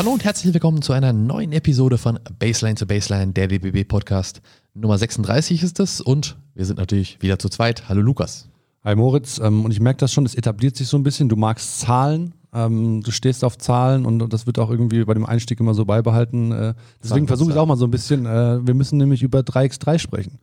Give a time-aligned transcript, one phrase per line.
[0.00, 4.40] Hallo und herzlich willkommen zu einer neuen Episode von Baseline to Baseline, der DBB Podcast.
[4.72, 7.86] Nummer 36 ist es und wir sind natürlich wieder zu zweit.
[7.86, 8.48] Hallo Lukas.
[8.82, 11.28] Hi Moritz, ähm, und ich merke das schon, es etabliert sich so ein bisschen.
[11.28, 15.26] Du magst Zahlen, ähm, du stehst auf Zahlen und, das wird auch irgendwie bei dem
[15.26, 16.50] Einstieg immer so beibehalten.
[16.50, 18.24] Äh, deswegen versuche ich auch mal so ein bisschen.
[18.24, 20.38] Äh, wir müssen nämlich über 3x3 sprechen.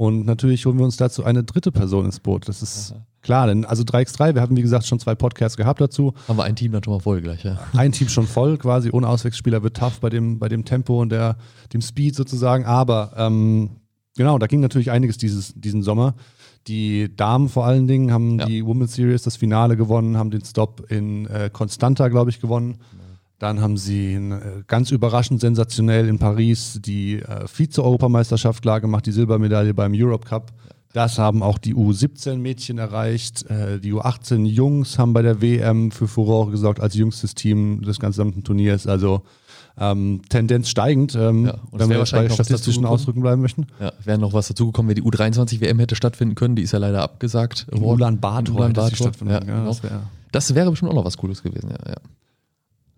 [0.00, 2.48] Und natürlich holen wir uns dazu eine dritte Person ins Boot.
[2.48, 3.04] Das ist Aha.
[3.20, 6.14] klar, denn also 3x3, wir hatten wie gesagt schon zwei Podcasts gehabt dazu.
[6.26, 7.58] Haben wir ein Team dann schon mal voll gleich, ja.
[7.74, 11.10] Ein Team schon voll, quasi ohne Auswechselspieler wird tough bei dem, bei dem Tempo und
[11.10, 11.36] der,
[11.74, 12.64] dem Speed sozusagen.
[12.64, 13.72] Aber ähm,
[14.16, 16.14] genau, da ging natürlich einiges dieses, diesen Sommer.
[16.66, 18.46] Die Damen vor allen Dingen haben ja.
[18.46, 22.78] die Women's Series, das Finale gewonnen, haben den Stop in äh, Constanta, glaube ich, gewonnen.
[23.40, 29.72] Dann haben sie äh, ganz überraschend sensationell in Paris die äh, Vize-Europameisterschaft klargemacht, die Silbermedaille
[29.72, 30.52] beim Europe Cup.
[30.92, 33.48] Das haben auch die U17-Mädchen erreicht.
[33.48, 38.44] Äh, die U18-Jungs haben bei der WM für Furore gesorgt als jüngstes Team des gesamten
[38.44, 38.86] Turniers.
[38.86, 39.22] Also
[39.78, 43.68] ähm, Tendenz steigend, ähm, ja, wenn wir bei statistischen Ausdrücken bleiben möchten.
[43.80, 46.56] Ja, wäre noch was dazugekommen, wenn die U23-WM hätte stattfinden können.
[46.56, 47.68] Die ist ja leider abgesagt.
[47.72, 48.56] Ulan Bator.
[48.56, 49.12] Ulan Bator.
[49.24, 49.64] Ja, ja, genau.
[50.30, 50.56] das, wär.
[50.56, 51.70] wäre bestimmt auch noch was Cooles gewesen.
[51.70, 51.96] Ja, ja.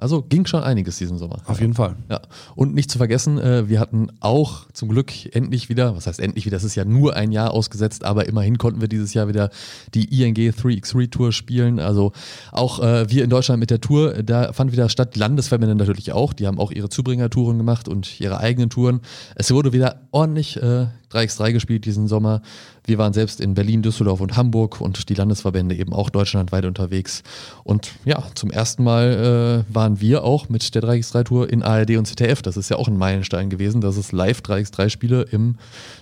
[0.03, 1.39] Also ging schon einiges diesen Sommer.
[1.47, 1.95] Auf jeden Fall.
[2.11, 2.21] Ja.
[2.57, 6.45] Und nicht zu vergessen, äh, wir hatten auch zum Glück endlich wieder, was heißt endlich
[6.45, 9.51] wieder, das ist ja nur ein Jahr ausgesetzt, aber immerhin konnten wir dieses Jahr wieder
[9.95, 11.79] die ING 3x3 Tour spielen.
[11.79, 12.11] Also
[12.51, 16.33] auch äh, wir in Deutschland mit der Tour, da fand wieder statt, Landesverbände natürlich auch,
[16.33, 19.03] die haben auch ihre Zubringertouren gemacht und ihre eigenen Touren.
[19.37, 22.43] Es wurde wieder ordentlich äh, 3x3 gespielt diesen Sommer.
[22.85, 27.23] Wir waren selbst in Berlin, Düsseldorf und Hamburg und die Landesverbände eben auch deutschlandweit unterwegs.
[27.65, 32.07] Und ja, zum ersten Mal äh, waren wir auch mit der 3x3-Tour in ARD und
[32.07, 32.43] ZDF.
[32.43, 35.57] Das ist ja auch ein Meilenstein gewesen, dass es live 3x3-Spiele im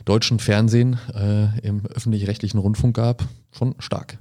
[0.04, 3.24] deutschen Fernsehen, äh, im öffentlich-rechtlichen Rundfunk gab.
[3.52, 4.18] Schon stark.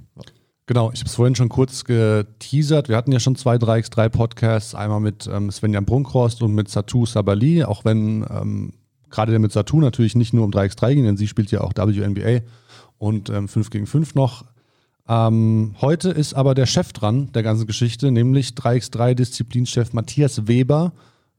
[0.70, 2.88] Genau, ich habe es vorhin schon kurz geteasert.
[2.88, 7.64] Wir hatten ja schon zwei 3x3-Podcasts, einmal mit ähm, Svenja Brunkhorst und mit Satu Sabali,
[7.64, 8.72] auch wenn ähm,
[9.10, 11.72] gerade der mit Satu natürlich nicht nur um 3x3 ging, denn sie spielt ja auch
[11.74, 12.44] WNBA
[12.98, 14.44] und ähm, 5 gegen 5 noch.
[15.08, 20.92] Ähm, heute ist aber der Chef dran der ganzen Geschichte, nämlich 3x3-Disziplinchef Matthias Weber,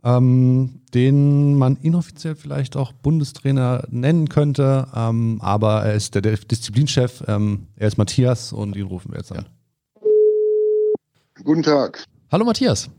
[0.03, 6.35] ähm, den man inoffiziell vielleicht auch Bundestrainer nennen könnte, ähm, aber er ist der, der
[6.37, 9.45] Disziplinchef, ähm, er ist Matthias und ihn rufen wir jetzt an.
[11.43, 12.03] Guten Tag.
[12.31, 12.89] Hallo Matthias.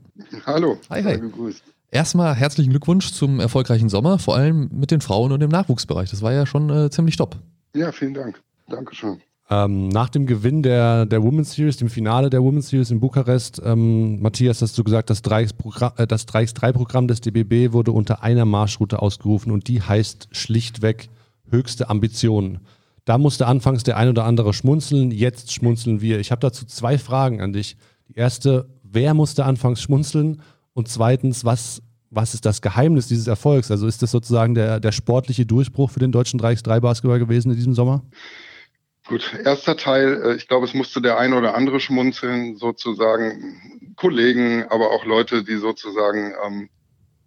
[0.47, 0.79] Hallo.
[0.91, 1.19] Hi, hi.
[1.19, 1.63] Gegrüßt.
[1.93, 6.09] Erstmal herzlichen Glückwunsch zum erfolgreichen Sommer, vor allem mit den Frauen und dem Nachwuchsbereich.
[6.09, 7.37] Das war ja schon äh, ziemlich top.
[7.77, 8.41] Ja, vielen Dank.
[8.67, 9.21] Dankeschön.
[9.51, 13.61] Ähm, nach dem Gewinn der, der Women's Series, dem Finale der Women's Series in Bukarest,
[13.63, 19.53] ähm, Matthias, hast du gesagt, das 3x3-Programm äh, des DBB wurde unter einer Marschroute ausgerufen
[19.53, 21.11] und die heißt schlichtweg
[21.51, 22.61] höchste Ambitionen.
[23.05, 26.21] Da musste anfangs der ein oder andere schmunzeln, jetzt schmunzeln wir.
[26.21, 27.77] Ich habe dazu zwei Fragen an dich.
[28.09, 30.41] Die erste, wer musste anfangs schmunzeln
[30.75, 33.71] und zweitens, was, was ist das Geheimnis dieses Erfolgs?
[33.71, 37.75] Also ist das sozusagen der, der sportliche Durchbruch für den deutschen 3x3-Basketball gewesen in diesem
[37.75, 38.03] Sommer?
[39.07, 44.65] Gut, erster Teil, äh, ich glaube, es musste der eine oder andere schmunzeln, sozusagen Kollegen,
[44.69, 46.69] aber auch Leute, die sozusagen ähm,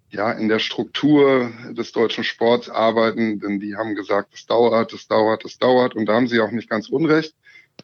[0.09, 5.07] ja in der Struktur des deutschen Sports arbeiten, denn die haben gesagt, es dauert, es
[5.07, 7.35] dauert, es dauert und da haben sie auch nicht ganz unrecht.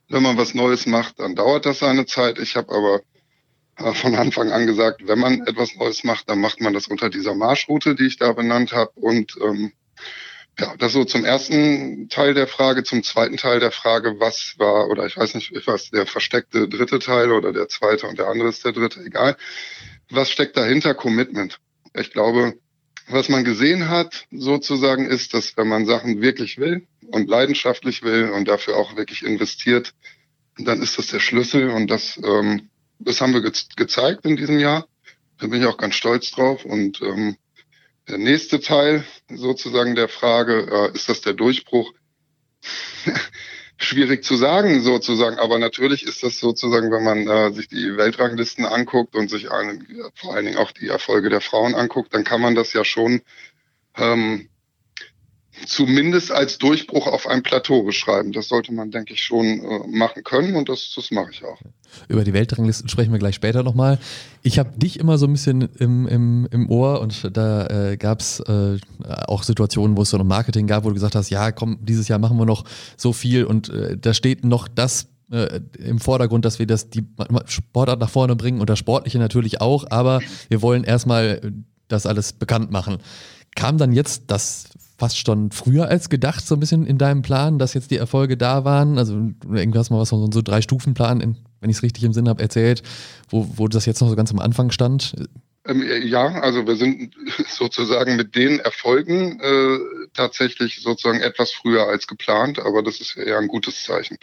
[0.07, 2.39] Wenn man was Neues macht, dann dauert das seine Zeit.
[2.39, 3.01] Ich habe aber
[3.93, 7.35] von Anfang an gesagt, wenn man etwas Neues macht, dann macht man das unter dieser
[7.35, 8.91] Marschroute, die ich da benannt habe.
[8.95, 9.71] Und ähm,
[10.59, 12.83] ja, das so zum ersten Teil der Frage.
[12.83, 16.99] Zum zweiten Teil der Frage, was war, oder ich weiß nicht, was der versteckte dritte
[16.99, 19.37] Teil oder der zweite und der andere ist der dritte, egal.
[20.09, 20.93] Was steckt dahinter?
[20.93, 21.59] Commitment.
[21.93, 22.55] Ich glaube,
[23.07, 28.29] was man gesehen hat, sozusagen, ist, dass wenn man Sachen wirklich will und leidenschaftlich will
[28.29, 29.93] und dafür auch wirklich investiert,
[30.57, 32.69] dann ist das der Schlüssel und das ähm,
[33.03, 34.87] das haben wir ge gezeigt in diesem Jahr.
[35.39, 36.65] Da bin ich auch ganz stolz drauf.
[36.65, 37.35] Und ähm,
[38.07, 41.91] der nächste Teil sozusagen der Frage, äh, ist das der Durchbruch?
[43.77, 48.65] Schwierig zu sagen sozusagen, aber natürlich ist das sozusagen, wenn man äh, sich die Weltranglisten
[48.65, 52.41] anguckt und sich einen, vor allen Dingen auch die Erfolge der Frauen anguckt, dann kann
[52.41, 53.21] man das ja schon
[53.97, 54.50] ähm,
[55.65, 58.31] zumindest als Durchbruch auf ein Plateau beschreiben.
[58.31, 61.59] Das sollte man, denke ich, schon äh, machen können und das, das mache ich auch.
[62.07, 63.99] Über die Weltranglisten sprechen wir gleich später nochmal.
[64.43, 68.21] Ich habe dich immer so ein bisschen im, im, im Ohr und da äh, gab
[68.21, 68.77] es äh,
[69.27, 72.07] auch Situationen, wo es so ein Marketing gab, wo du gesagt hast, ja, komm, dieses
[72.07, 72.63] Jahr machen wir noch
[72.97, 77.05] so viel und äh, da steht noch das äh, im Vordergrund, dass wir das die
[77.45, 81.41] Sportart nach vorne bringen und das Sportliche natürlich auch, aber wir wollen erstmal
[81.87, 82.97] das alles bekannt machen.
[83.55, 84.65] Kam dann jetzt das
[85.01, 88.37] fast schon früher als gedacht, so ein bisschen in deinem Plan, dass jetzt die Erfolge
[88.37, 88.99] da waren?
[88.99, 89.15] Also
[89.51, 92.43] irgendwas mal was von so drei Stufenplan, in, wenn ich es richtig im Sinn habe,
[92.43, 92.83] erzählt,
[93.27, 95.15] wo, wo das jetzt noch so ganz am Anfang stand.
[95.65, 97.15] Ähm, ja, also wir sind
[97.47, 99.79] sozusagen mit den Erfolgen äh,
[100.13, 104.17] tatsächlich sozusagen etwas früher als geplant, aber das ist eher ein gutes Zeichen.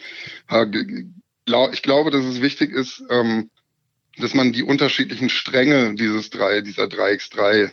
[1.73, 3.49] Ich glaube, dass es wichtig ist, ähm,
[4.17, 7.71] dass man die unterschiedlichen Stränge dieses drei, dieser 3x3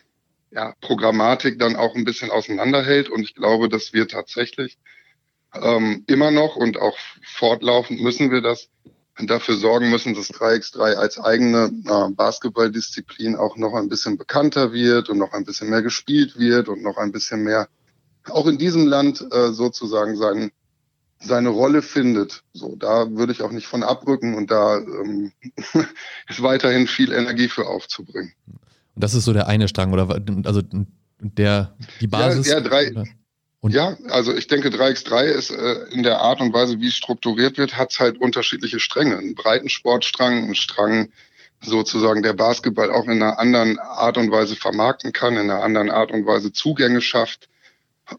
[0.56, 3.10] ja, Programmatik dann auch ein bisschen auseinanderhält.
[3.10, 4.78] Und ich glaube, dass wir tatsächlich
[5.54, 8.68] ähm, immer noch und auch fortlaufend müssen wir das
[9.18, 15.10] dafür sorgen müssen, dass 3x3 als eigene äh, Basketballdisziplin auch noch ein bisschen bekannter wird
[15.10, 17.68] und noch ein bisschen mehr gespielt wird und noch ein bisschen mehr
[18.30, 20.50] auch in diesem Land äh, sozusagen seinen,
[21.20, 22.42] seine Rolle findet.
[22.54, 25.32] So, da würde ich auch nicht von abrücken und da ähm,
[26.28, 28.32] ist weiterhin viel Energie für aufzubringen.
[28.96, 30.08] Und das ist so der eine Strang oder
[30.44, 30.62] also
[31.20, 32.48] der die Basis.
[32.48, 32.92] Ja, ja drei?
[33.60, 36.94] Und ja, also ich denke, 3x3 ist äh, in der Art und Weise, wie es
[36.94, 39.18] strukturiert wird, hat es halt unterschiedliche Stränge.
[39.18, 41.10] Einen breiten Sportstrang, einen Strang
[41.62, 45.90] sozusagen der Basketball auch in einer anderen Art und Weise vermarkten kann, in einer anderen
[45.90, 47.48] Art und Weise Zugänge schafft.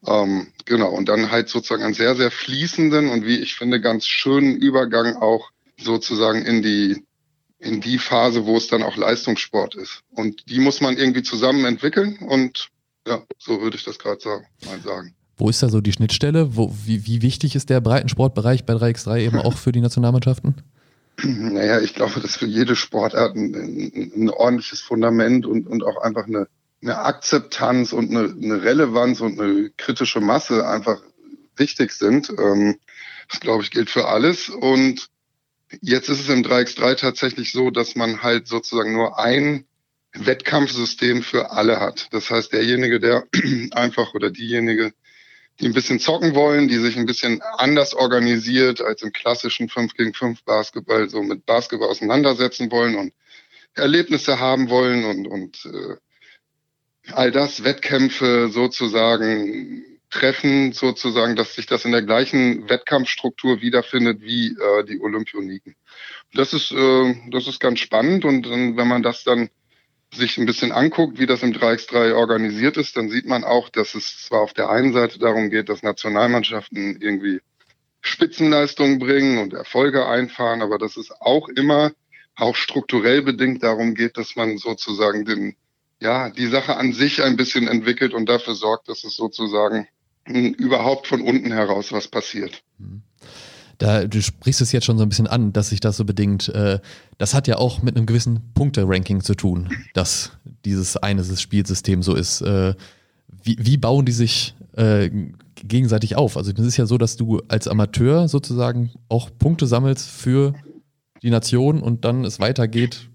[0.06, 4.06] Ähm, genau, und dann halt sozusagen einen sehr, sehr fließenden und wie ich finde, ganz
[4.06, 7.06] schönen Übergang auch sozusagen in die
[7.59, 10.04] in die Phase, wo es dann auch Leistungssport ist.
[10.12, 12.69] Und die muss man irgendwie zusammen entwickeln und
[13.07, 15.15] ja, so würde ich das gerade sagen, mal sagen.
[15.38, 16.56] Wo ist da so die Schnittstelle?
[16.56, 20.56] Wo, wie, wie wichtig ist der Breitensportbereich bei 3x3 eben auch für die Nationalmannschaften?
[21.24, 25.98] Naja, ich glaube, dass für jede Sportart ein, ein, ein ordentliches Fundament und, und auch
[25.98, 26.48] einfach eine,
[26.83, 31.01] eine Akzeptanz und eine, eine Relevanz und eine kritische Masse einfach
[31.56, 32.30] wichtig sind.
[32.30, 32.77] Ähm,
[33.31, 34.50] das, glaube ich, gilt für alles.
[34.50, 35.07] Und
[35.81, 39.65] jetzt ist es im 3x3 tatsächlich so, dass man halt sozusagen nur ein
[40.13, 42.07] Wettkampfsystem für alle hat.
[42.11, 43.27] Das heißt, derjenige, der
[43.71, 44.93] einfach oder diejenige,
[45.59, 49.93] die ein bisschen zocken wollen, die sich ein bisschen anders organisiert als im klassischen 5
[49.95, 53.13] gegen 5 Basketball, so mit Basketball auseinandersetzen wollen und
[53.73, 55.95] Erlebnisse haben wollen und, und äh,
[57.11, 64.50] all das, Wettkämpfe sozusagen treffen, sozusagen, dass sich das in der gleichen Wettkampfstruktur wiederfindet wie
[64.51, 65.75] äh, die Olympioniken.
[66.33, 69.50] Das ist, äh, das ist ganz spannend und dann, wenn man das dann
[70.13, 73.94] sich ein bisschen anguckt, wie das im 3x3 organisiert ist, dann sieht man auch, dass
[73.94, 77.42] es zwar auf der einen Seite darum geht, dass Nationalmannschaften irgendwie
[78.01, 81.92] Spitzenleistungen bringen und Erfolge einfahren, aber dass es auch immer
[82.36, 85.57] auch strukturell bedingt darum geht, dass man sozusagen den,
[86.00, 89.88] ja, die Sache an sich ein bisschen entwickelt und dafür sorgt, dass es sozusagen
[90.35, 92.63] überhaupt von unten heraus was passiert.
[92.77, 93.03] Mhm
[93.77, 96.50] da, du sprichst es jetzt schon so ein bisschen an, dass sich das so bedingt.
[96.50, 96.79] Äh,
[97.18, 100.31] das hat ja auch mit einem gewissen Punkte-Ranking zu tun, dass
[100.65, 102.41] dieses eine Spielsystem so ist.
[102.41, 102.74] Äh,
[103.44, 105.09] wie, wie bauen die sich äh,
[105.56, 106.38] gegenseitig auf?
[106.38, 110.53] Also es ist ja so, dass du als Amateur sozusagen auch Punkte sammelst für
[111.21, 113.09] die Nation und dann es weitergeht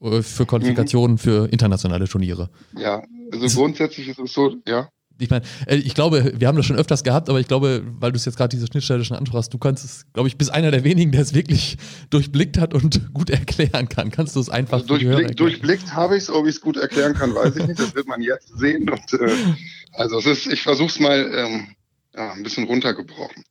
[0.00, 1.18] äh, für Qualifikationen mhm.
[1.18, 2.50] für internationale Turniere.
[2.76, 3.02] Ja,
[3.32, 6.76] also grundsätzlich ist es so, ja ich meine, äh, ich glaube, wir haben das schon
[6.76, 9.58] öfters gehabt, aber ich glaube, weil du es jetzt gerade diese Schnittstelle schon ansprachst, du
[9.58, 11.76] kannst es, glaube ich, bis einer der wenigen, der es wirklich
[12.10, 14.10] durchblickt hat und gut erklären kann.
[14.10, 17.14] Kannst du es einfach also durchblick, Durchblickt habe ich es, ob ich es gut erklären
[17.14, 17.80] kann, weiß ich nicht.
[17.80, 18.88] Das wird man jetzt sehen.
[18.88, 19.36] Und, äh,
[19.92, 21.76] also es ist, ich versuche es mal ähm,
[22.14, 23.44] ja, ein bisschen runtergebrochen.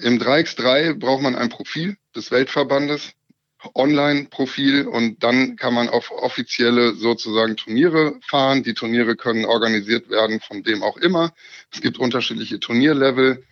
[0.00, 3.12] Im 3x3 braucht man ein Profil des Weltverbandes
[3.74, 8.62] Online-Profil und dann kann man auf offizielle sozusagen Turniere fahren.
[8.62, 11.32] Die Turniere können organisiert werden von dem auch immer.
[11.70, 13.44] Es gibt unterschiedliche Turnierlevel.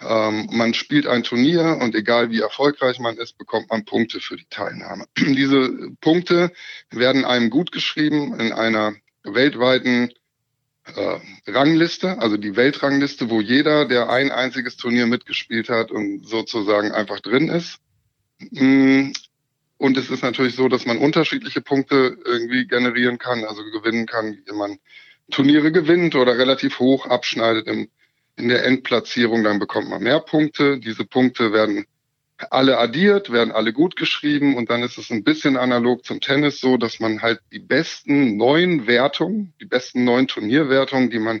[0.00, 4.36] Ähm, man spielt ein Turnier und egal wie erfolgreich man ist, bekommt man Punkte für
[4.36, 5.06] die Teilnahme.
[5.16, 6.52] Diese Punkte
[6.90, 10.12] werden einem gut geschrieben in einer weltweiten
[10.84, 16.90] äh, Rangliste, also die Weltrangliste, wo jeder, der ein einziges Turnier mitgespielt hat und sozusagen
[16.90, 17.78] einfach drin ist.
[19.82, 24.38] Und es ist natürlich so, dass man unterschiedliche Punkte irgendwie generieren kann, also gewinnen kann,
[24.46, 24.78] wie man
[25.32, 27.88] Turniere gewinnt oder relativ hoch abschneidet im,
[28.36, 30.78] in der Endplatzierung, dann bekommt man mehr Punkte.
[30.78, 31.84] Diese Punkte werden
[32.48, 36.60] alle addiert, werden alle gut geschrieben und dann ist es ein bisschen analog zum Tennis
[36.60, 41.40] so, dass man halt die besten neun Wertungen, die besten neun Turnierwertungen, die man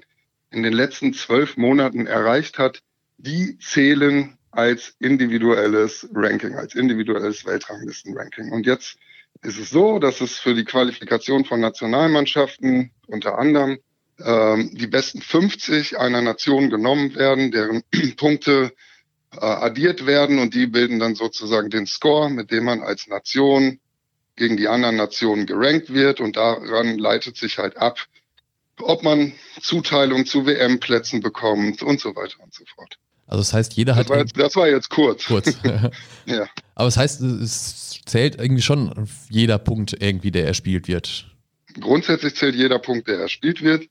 [0.50, 2.80] in den letzten zwölf Monaten erreicht hat,
[3.18, 8.52] die zählen als individuelles Ranking, als individuelles Weltranglistenranking.
[8.52, 8.96] Und jetzt
[9.42, 13.78] ist es so, dass es für die Qualifikation von Nationalmannschaften unter anderem
[14.20, 17.82] ähm, die besten 50 einer Nation genommen werden, deren
[18.16, 18.72] Punkte
[19.32, 23.80] äh, addiert werden und die bilden dann sozusagen den Score, mit dem man als Nation
[24.36, 27.98] gegen die anderen Nationen gerankt wird und daran leitet sich halt ab,
[28.80, 32.98] ob man Zuteilung zu WM-Plätzen bekommt und so weiter und so fort.
[33.32, 34.02] Also das heißt, jeder hat.
[34.02, 35.24] Das war jetzt, das war jetzt kurz.
[35.24, 35.56] Kurz.
[36.26, 36.46] ja.
[36.74, 41.26] Aber das heißt, es zählt irgendwie schon jeder Punkt irgendwie, der erspielt wird.
[41.80, 43.88] grundsätzlich zählt jeder Punkt, der erspielt wird.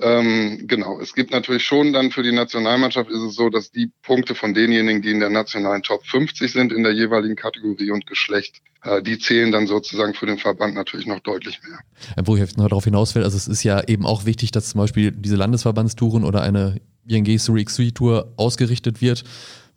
[0.00, 3.90] Ähm, genau, es gibt natürlich schon dann für die Nationalmannschaft ist es so, dass die
[4.02, 8.06] Punkte von denjenigen, die in der nationalen Top 50 sind in der jeweiligen Kategorie und
[8.06, 11.80] Geschlecht, äh, die zählen dann sozusagen für den Verband natürlich noch deutlich mehr.
[12.24, 14.70] Wo ich jetzt noch darauf hinaus will, also es ist ja eben auch wichtig, dass
[14.70, 19.24] zum Beispiel diese Landesverbandstouren oder eine ING Serie X3 Tour ausgerichtet wird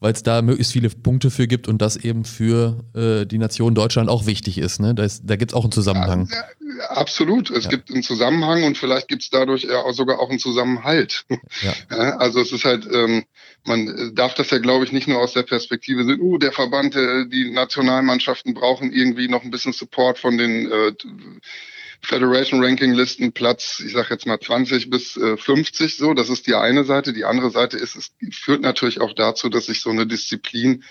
[0.02, 3.76] weil es da möglichst viele Punkte für gibt und das eben für äh, die Nation
[3.76, 4.80] Deutschland auch wichtig ist.
[4.82, 4.96] Ne?
[4.96, 6.28] Da, da gibt es auch einen Zusammenhang.
[6.32, 7.52] Ja, absolut.
[7.52, 7.70] Es ja.
[7.70, 11.26] gibt einen Zusammenhang und vielleicht gibt es dadurch ja auch sogar auch einen Zusammenhalt.
[11.62, 11.74] Ja.
[12.18, 13.26] also es ist halt, ähm,
[13.64, 16.96] man darf das ja, glaube ich, nicht nur aus der Perspektive sehen, uh, der Verband,
[16.96, 20.94] äh, die Nationalmannschaften brauchen irgendwie noch ein bisschen Support von den äh,
[22.04, 26.14] Federation Ranking Listen Platz, ich sage jetzt mal 20 bis äh, 50 so.
[26.14, 27.14] Das ist die eine Seite.
[27.14, 30.84] Die andere Seite ist, es führt natürlich auch dazu, dass sich so eine Disziplin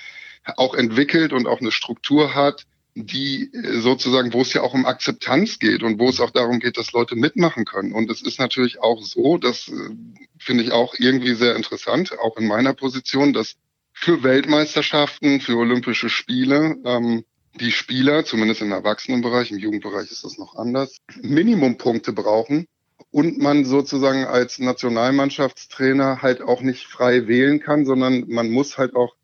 [0.56, 2.64] auch entwickelt und auch eine Struktur hat,
[2.94, 6.60] die äh, sozusagen, wo es ja auch um Akzeptanz geht und wo es auch darum
[6.60, 7.92] geht, dass Leute mitmachen können.
[7.92, 9.90] Und es ist natürlich auch so, das äh,
[10.38, 13.56] finde ich auch irgendwie sehr interessant, auch in meiner Position, dass
[13.92, 17.24] für Weltmeisterschaften, für Olympische Spiele ähm,
[17.60, 22.66] die Spieler, zumindest im Erwachsenenbereich, im Jugendbereich ist das noch anders, Minimumpunkte brauchen
[23.10, 28.94] und man sozusagen als Nationalmannschaftstrainer halt auch nicht frei wählen kann, sondern man muss halt
[28.96, 29.14] auch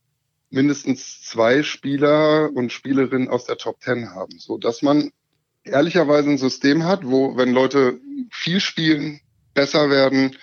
[0.50, 5.10] mindestens zwei Spieler und Spielerinnen aus der Top Ten haben, so dass man
[5.64, 8.00] ehrlicherweise ein System hat, wo wenn Leute
[8.30, 9.20] viel spielen,
[9.54, 10.36] besser werden,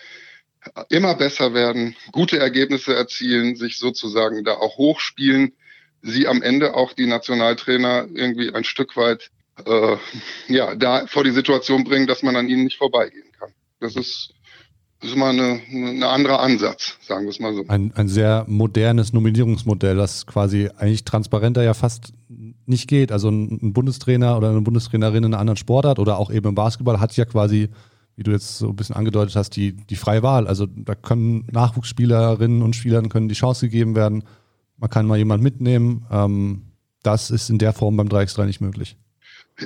[0.90, 5.54] immer besser werden, gute Ergebnisse erzielen, sich sozusagen da auch hochspielen,
[6.04, 9.32] sie am Ende auch die Nationaltrainer irgendwie ein Stück weit
[9.66, 9.98] äh,
[10.48, 13.52] ja, da vor die Situation bringen, dass man an ihnen nicht vorbeigehen kann.
[13.80, 14.34] Das ist,
[15.02, 17.64] ist mal eine, eine andere Ansatz, sagen wir es mal so.
[17.68, 22.14] Ein, ein sehr modernes Nominierungsmodell, das quasi eigentlich transparenter ja fast
[22.66, 23.12] nicht geht.
[23.12, 27.00] Also ein Bundestrainer oder eine Bundestrainerin in einer anderen Sportart oder auch eben im Basketball
[27.00, 27.70] hat ja quasi
[28.16, 30.48] wie du jetzt so ein bisschen angedeutet hast, die, die freie Wahl.
[30.48, 34.24] Also da können Nachwuchsspielerinnen und Spielern können die Chance gegeben werden,
[34.78, 36.06] man kann mal jemanden mitnehmen.
[36.12, 38.98] Ähm, das ist in der Form beim 3x3 nicht möglich.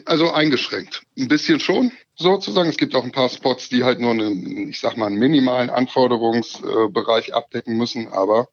[0.05, 1.03] Also eingeschränkt.
[1.17, 2.69] Ein bisschen schon, sozusagen.
[2.69, 5.69] Es gibt auch ein paar Spots, die halt nur einen, ich sag mal, einen minimalen
[5.69, 8.09] Anforderungsbereich abdecken müssen.
[8.09, 8.49] Aber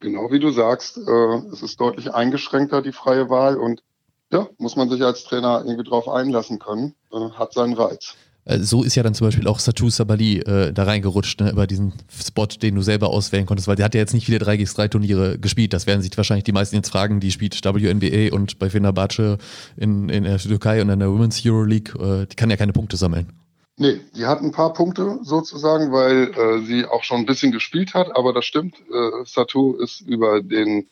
[0.00, 3.56] genau wie du sagst, äh, es ist deutlich eingeschränkter, die freie Wahl.
[3.56, 3.82] Und
[4.30, 6.94] ja, muss man sich als Trainer irgendwie drauf einlassen können.
[7.12, 8.14] Äh, hat seinen Reiz.
[8.44, 11.66] Äh, so ist ja dann zum Beispiel auch Satu Sabali äh, da reingerutscht, ne, über
[11.66, 15.38] diesen Spot, den du selber auswählen konntest, weil der hat ja jetzt nicht viele 3x3-Turniere
[15.38, 15.72] gespielt.
[15.72, 19.38] Das werden sich wahrscheinlich die meisten jetzt fragen, die spielt WNBA und bei Fenerbahce
[19.76, 22.96] in, in der Türkei und in der Women's Euroleague, äh, die kann ja keine Punkte
[22.96, 23.32] sammeln.
[23.76, 27.92] Nee, die hat ein paar Punkte sozusagen, weil äh, sie auch schon ein bisschen gespielt
[27.94, 30.86] hat, aber das stimmt, äh, Satu ist über den,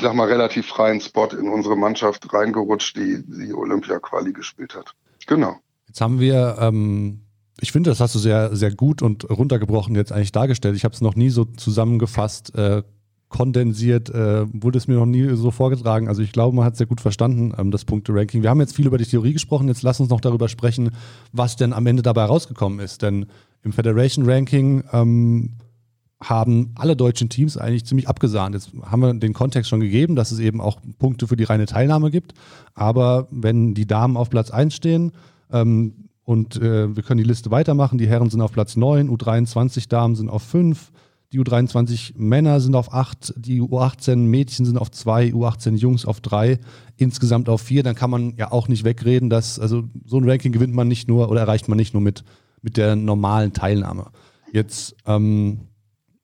[0.00, 4.94] sag mal, relativ freien Spot in unsere Mannschaft reingerutscht, die die Olympia-Quali gespielt hat.
[5.26, 5.58] Genau.
[5.92, 7.20] Jetzt haben wir, ähm,
[7.60, 10.74] ich finde, das hast du sehr, sehr gut und runtergebrochen jetzt eigentlich dargestellt.
[10.74, 12.82] Ich habe es noch nie so zusammengefasst, äh,
[13.28, 16.08] kondensiert, äh, wurde es mir noch nie so vorgetragen.
[16.08, 18.42] Also ich glaube, man hat es sehr gut verstanden, ähm, das Punkte-Ranking.
[18.42, 20.92] Wir haben jetzt viel über die Theorie gesprochen, jetzt lass uns noch darüber sprechen,
[21.30, 23.02] was denn am Ende dabei rausgekommen ist.
[23.02, 23.26] Denn
[23.62, 25.50] im Federation-Ranking ähm,
[26.22, 28.54] haben alle deutschen Teams eigentlich ziemlich abgesahnt.
[28.54, 31.66] Jetzt haben wir den Kontext schon gegeben, dass es eben auch Punkte für die reine
[31.66, 32.32] Teilnahme gibt.
[32.72, 35.12] Aber wenn die Damen auf Platz 1 stehen,
[35.52, 37.98] ähm, und äh, wir können die Liste weitermachen.
[37.98, 40.92] Die Herren sind auf Platz 9, U23 Damen sind auf 5,
[41.32, 46.20] die U23 Männer sind auf 8, die U18 Mädchen sind auf 2, U18 Jungs auf
[46.20, 46.58] 3,
[46.96, 47.82] insgesamt auf 4.
[47.82, 51.08] Dann kann man ja auch nicht wegreden, dass, also so ein Ranking gewinnt man nicht
[51.08, 52.22] nur oder erreicht man nicht nur mit,
[52.60, 54.10] mit der normalen Teilnahme.
[54.52, 55.68] Jetzt ähm,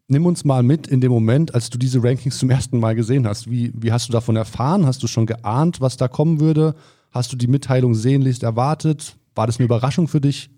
[0.09, 3.27] nimm uns mal mit in dem Moment, als du diese Rankings zum ersten Mal gesehen
[3.27, 3.51] hast.
[3.51, 4.85] Wie, wie hast du davon erfahren?
[4.87, 6.75] Hast du schon geahnt, was da kommen würde?
[7.19, 9.17] Hast du die Mitteilung sehnlichst erwartet?
[9.35, 10.51] War das eine Überraschung für dich?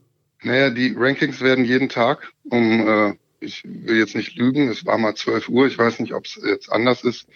[0.42, 4.98] Naja, die Rankings werden jeden Tag um, äh, ich will jetzt nicht lügen, es war
[4.98, 7.26] mal 12 Uhr, ich weiß nicht, ob es jetzt anders ist.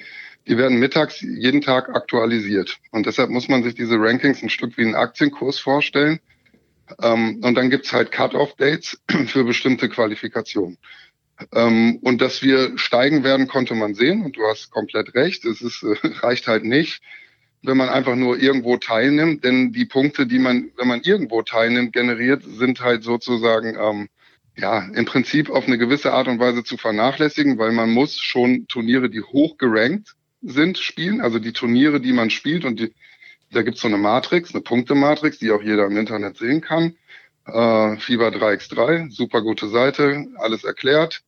[0.46, 2.76] Die werden mittags jeden Tag aktualisiert.
[2.90, 6.20] Und deshalb muss man sich diese Rankings ein Stück wie einen Aktienkurs vorstellen.
[7.00, 10.76] Ähm, und dann gibt's halt Cut-off-Dates für bestimmte Qualifikationen.
[11.50, 14.22] Ähm, und dass wir steigen werden, konnte man sehen.
[14.22, 15.46] Und du hast komplett recht.
[15.46, 17.00] Es ist, äh, reicht halt nicht,
[17.64, 21.94] wenn man einfach nur irgendwo teilnimmt, denn die Punkte, die man, wenn man irgendwo teilnimmt,
[21.94, 24.08] generiert, sind halt sozusagen ähm,
[24.56, 28.66] ja im Prinzip auf eine gewisse Art und Weise zu vernachlässigen, weil man muss schon
[28.68, 31.22] Turniere, die hoch gerankt sind, spielen.
[31.22, 32.92] Also die Turniere, die man spielt und die,
[33.50, 36.94] da gibt's so eine Matrix, eine Punktematrix, die auch jeder im Internet sehen kann.
[37.46, 41.22] Äh, Fieber 3x3, super gute Seite, alles erklärt.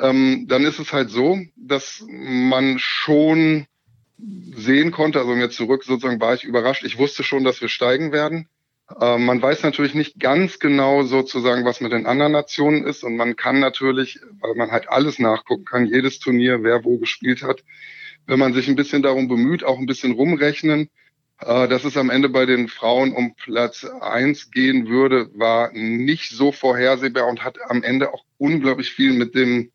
[0.00, 3.66] Ähm, dann ist es halt so, dass man schon
[4.56, 6.84] sehen konnte, also jetzt zurück sozusagen war ich überrascht.
[6.84, 8.48] Ich wusste schon, dass wir steigen werden.
[9.00, 13.04] Äh, man weiß natürlich nicht ganz genau sozusagen, was mit den anderen Nationen ist.
[13.04, 17.42] Und man kann natürlich, weil man halt alles nachgucken kann, jedes Turnier, wer wo gespielt
[17.42, 17.64] hat,
[18.26, 20.88] wenn man sich ein bisschen darum bemüht, auch ein bisschen rumrechnen,
[21.40, 26.30] äh, dass es am Ende bei den Frauen um Platz eins gehen würde, war nicht
[26.30, 29.70] so vorhersehbar und hat am Ende auch unglaublich viel mit dem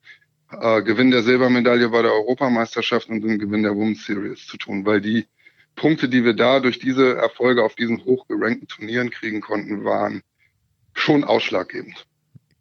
[0.52, 4.86] äh, Gewinn der Silbermedaille bei der Europameisterschaft und dem Gewinn der Women's Series zu tun,
[4.86, 5.26] weil die
[5.76, 10.22] Punkte, die wir da durch diese Erfolge auf diesen hochgerankten Turnieren kriegen konnten, waren
[10.94, 12.06] schon ausschlaggebend.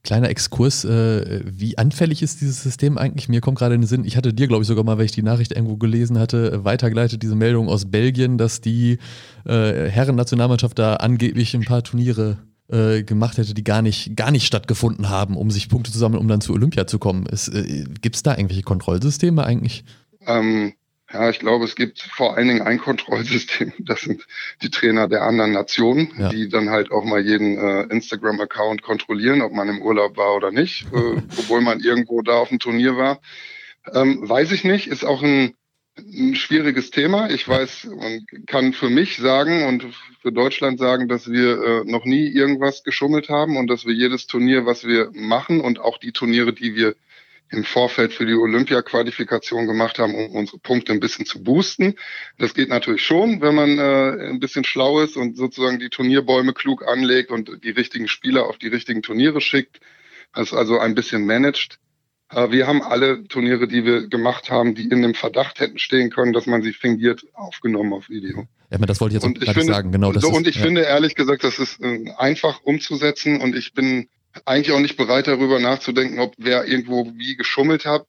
[0.05, 3.29] Kleiner Exkurs, äh, wie anfällig ist dieses System eigentlich?
[3.29, 5.13] Mir kommt gerade in den Sinn, ich hatte dir, glaube ich, sogar mal, weil ich
[5.13, 8.99] die Nachricht irgendwo gelesen hatte, weitergeleitet, diese Meldung aus Belgien, dass die
[9.45, 12.39] äh, Herren-Nationalmannschaft da angeblich ein paar Turniere
[12.71, 16.21] äh, gemacht hätte, die gar nicht, gar nicht stattgefunden haben, um sich Punkte zu sammeln,
[16.21, 17.27] um dann zu Olympia zu kommen.
[17.27, 19.85] Äh, Gibt es da irgendwelche Kontrollsysteme eigentlich?
[20.27, 20.75] Ähm,
[21.11, 23.73] ja, ich glaube, es gibt vor allen Dingen ein Kontrollsystem.
[23.79, 24.27] Das sind
[24.63, 26.29] die Trainer der anderen Nationen, ja.
[26.29, 30.51] die dann halt auch mal jeden äh, Instagram-Account kontrollieren, ob man im Urlaub war oder
[30.51, 33.21] nicht, äh, obwohl man irgendwo da auf dem Turnier war.
[33.95, 35.55] Ähm, weiß ich nicht, ist auch ein,
[35.99, 37.31] ein schwieriges Thema.
[37.31, 39.85] Ich weiß und kann für mich sagen und
[40.23, 44.27] für Deutschland sagen, dass wir äh, noch nie irgendwas geschummelt haben und dass wir jedes
[44.27, 46.95] Turnier, was wir machen und auch die Turniere, die wir
[47.51, 51.95] im Vorfeld für die Olympia-Qualifikation gemacht haben, um unsere Punkte ein bisschen zu boosten.
[52.37, 56.53] Das geht natürlich schon, wenn man äh, ein bisschen schlau ist und sozusagen die Turnierbäume
[56.53, 59.81] klug anlegt und die richtigen Spieler auf die richtigen Turniere schickt,
[60.35, 61.79] das also ein bisschen managt.
[62.31, 66.11] Äh, wir haben alle Turniere, die wir gemacht haben, die in dem Verdacht hätten stehen
[66.11, 68.47] können, dass man sie fingiert, aufgenommen auf Video.
[68.71, 69.93] Ja, das wollte ich jetzt auch gerade sagen.
[69.93, 70.63] Genau, das so, ist, und ich ja.
[70.63, 74.09] finde ehrlich gesagt, das ist äh, einfach umzusetzen und ich bin
[74.45, 78.07] eigentlich auch nicht bereit, darüber nachzudenken, ob wer irgendwo wie geschummelt hat.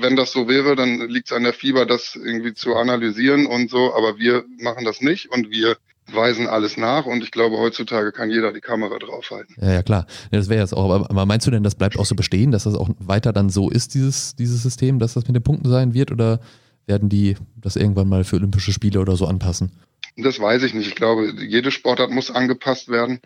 [0.00, 3.70] Wenn das so wäre, dann liegt es an der Fieber, das irgendwie zu analysieren und
[3.70, 3.94] so.
[3.94, 5.76] Aber wir machen das nicht und wir
[6.14, 9.54] weisen alles nach und ich glaube, heutzutage kann jeder die Kamera draufhalten.
[9.60, 10.06] Ja, ja klar.
[10.30, 12.74] Das wäre jetzt auch, aber meinst du denn, das bleibt auch so bestehen, dass das
[12.74, 16.10] auch weiter dann so ist, dieses, dieses System, dass das mit den Punkten sein wird
[16.12, 16.40] oder
[16.86, 19.72] werden die das irgendwann mal für Olympische Spiele oder so anpassen?
[20.16, 20.88] Das weiß ich nicht.
[20.88, 23.20] Ich glaube, jede Sportart muss angepasst werden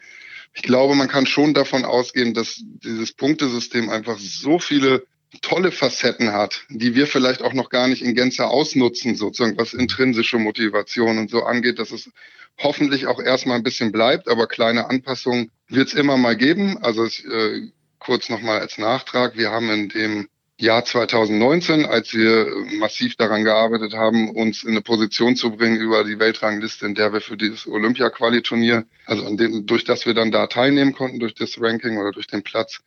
[0.54, 5.04] ich glaube, man kann schon davon ausgehen, dass dieses Punktesystem einfach so viele
[5.40, 9.72] tolle Facetten hat, die wir vielleicht auch noch gar nicht in Gänze ausnutzen, sozusagen was
[9.72, 12.10] intrinsische Motivation und so angeht, dass es
[12.58, 16.78] hoffentlich auch erstmal ein bisschen bleibt, aber kleine Anpassungen wird es immer mal geben.
[16.78, 22.46] Also äh, kurz nochmal als Nachtrag, wir haben in dem Jahr 2019, als wir
[22.78, 27.12] massiv daran gearbeitet haben, uns in eine Position zu bringen über die Weltrangliste, in der
[27.12, 31.34] wir für dieses Olympia-Quali-Turnier, also an dem, durch das wir dann da teilnehmen konnten, durch
[31.34, 32.80] das Ranking oder durch den Platz,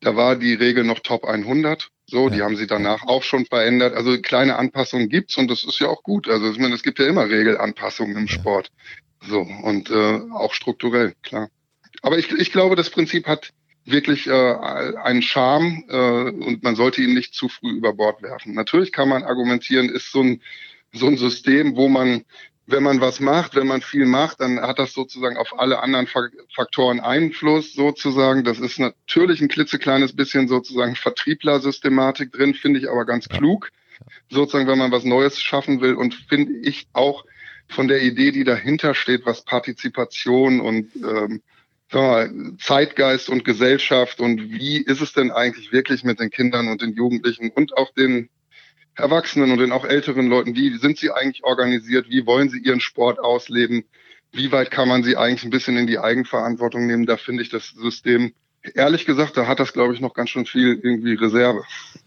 [0.00, 1.90] da war die Regel noch Top 100.
[2.06, 2.34] So, ja.
[2.34, 3.94] die haben sie danach auch schon verändert.
[3.94, 6.28] Also kleine Anpassungen gibt's und das ist ja auch gut.
[6.28, 8.28] Also ich meine, es gibt ja immer Regelanpassungen im.
[8.28, 8.70] Sport.
[9.22, 11.50] So und äh, auch strukturell, klar.
[12.02, 13.52] Aber ich, ich glaube, das Prinzip hat
[13.84, 14.32] wirklich äh,
[15.02, 18.54] einen Charme äh, und man sollte ihn nicht zu früh über Bord werfen.
[18.54, 20.42] Natürlich kann man argumentieren, ist so ein,
[20.92, 22.24] so ein System, wo man,
[22.66, 26.06] wenn man was macht, wenn man viel macht, dann hat das sozusagen auf alle anderen
[26.54, 28.44] Faktoren Einfluss sozusagen.
[28.44, 33.70] Das ist natürlich ein klitzekleines bisschen sozusagen Vertriebler-Systematik drin, finde ich aber ganz klug,
[34.30, 37.24] sozusagen, wenn man was Neues schaffen will und finde ich auch
[37.70, 41.42] von der Idee, die dahinter steht, was Partizipation und ähm,
[41.92, 46.82] mal, Zeitgeist und Gesellschaft und wie ist es denn eigentlich wirklich mit den Kindern und
[46.82, 48.28] den Jugendlichen und auch den
[48.94, 52.80] Erwachsenen und den auch älteren Leuten, wie sind sie eigentlich organisiert, wie wollen sie ihren
[52.80, 53.84] Sport ausleben,
[54.32, 57.48] wie weit kann man sie eigentlich ein bisschen in die Eigenverantwortung nehmen, da finde ich
[57.48, 58.32] das System,
[58.74, 61.62] ehrlich gesagt, da hat das, glaube ich, noch ganz schön viel irgendwie Reserve.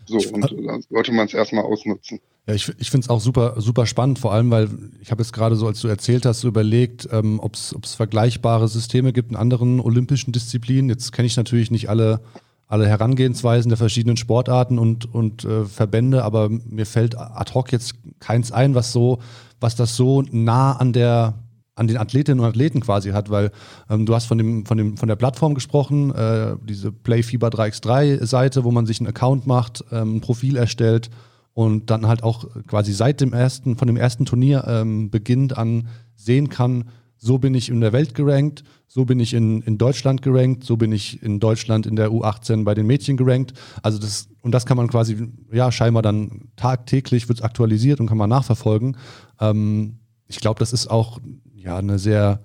[0.06, 2.20] So, und da sollte man es erstmal ausnutzen.
[2.46, 4.70] Ja, ich, ich finde es auch super, super spannend, vor allem, weil
[5.02, 8.68] ich habe jetzt gerade so, als du erzählt hast, so überlegt, ähm, ob es vergleichbare
[8.68, 10.89] Systeme gibt in anderen olympischen Disziplinen.
[10.89, 12.20] Jetzt kenne ich natürlich nicht alle,
[12.68, 17.96] alle Herangehensweisen der verschiedenen Sportarten und, und äh, Verbände, aber mir fällt ad hoc jetzt
[18.20, 19.20] keins ein, was so,
[19.62, 21.36] was das so nah an der
[21.76, 23.52] an den Athletinnen und Athleten quasi hat, weil
[23.90, 28.26] ähm, du hast von dem, von dem, von der Plattform gesprochen, äh, diese Playfieber 3x3
[28.26, 31.10] Seite, wo man sich einen Account macht, ähm, ein Profil erstellt
[31.54, 35.88] und dann halt auch quasi seit dem ersten, von dem ersten Turnier ähm, beginnt an
[36.16, 36.86] sehen kann,
[37.18, 40.76] so bin ich in der Welt gerankt, so bin ich in, in Deutschland gerankt, so
[40.76, 43.54] bin ich in Deutschland in der U18 bei den Mädchen gerankt.
[43.82, 48.08] Also das, und das kann man quasi, ja, scheinbar dann tagtäglich wird es aktualisiert und
[48.08, 48.98] kann man nachverfolgen.
[49.40, 51.20] Ähm, ich glaube, das ist auch
[51.63, 52.39] ja eine sehr,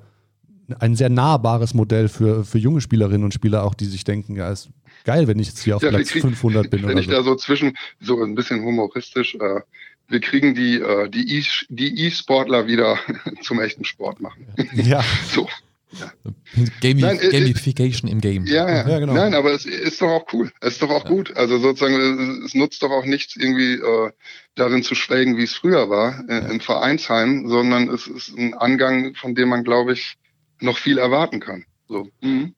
[0.78, 4.50] ein sehr nahbares Modell für, für junge Spielerinnen und Spieler auch, die sich denken, ja,
[4.50, 4.70] ist
[5.04, 6.83] geil, wenn ich jetzt hier auf ja, Platz kriegen, 500 bin.
[6.87, 7.12] Wenn ich so.
[7.12, 9.61] da so zwischen, so ein bisschen humoristisch, äh,
[10.09, 12.98] wir kriegen die, äh, die E-Sportler wieder
[13.42, 14.46] zum echten Sport machen.
[14.74, 15.04] Ja.
[15.31, 15.48] so.
[16.83, 18.44] Gamif Nein, äh, Gamification im Game.
[18.44, 18.88] Ja, ja.
[18.88, 19.14] ja, genau.
[19.14, 20.50] Nein, aber es ist doch auch cool.
[20.61, 21.11] Es ist doch auch ja.
[21.11, 21.35] gut.
[21.35, 24.11] Also sozusagen, es nutzt doch auch nichts irgendwie äh,
[24.59, 29.14] darin zu schwelgen, wie es früher war äh, im Vereinsheim, sondern es ist ein Angang,
[29.14, 30.16] von dem man, glaube ich,
[30.61, 31.64] noch viel erwarten kann.
[31.88, 32.09] So.
[32.21, 32.55] Mhm.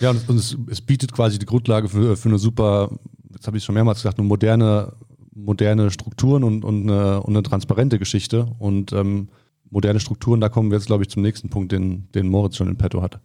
[0.00, 2.90] Ja, und, es, es, bietet quasi die Grundlage für, für eine super,
[3.32, 4.92] jetzt habe ich schon mehrmals gesagt, eine moderne,
[5.34, 8.48] moderne Strukturen und, und, eine, und eine transparente Geschichte.
[8.58, 9.28] Und ähm,
[9.70, 12.68] moderne Strukturen, da kommen wir jetzt, glaube ich, zum nächsten Punkt, den, den Moritz schon
[12.68, 13.20] in petto hat.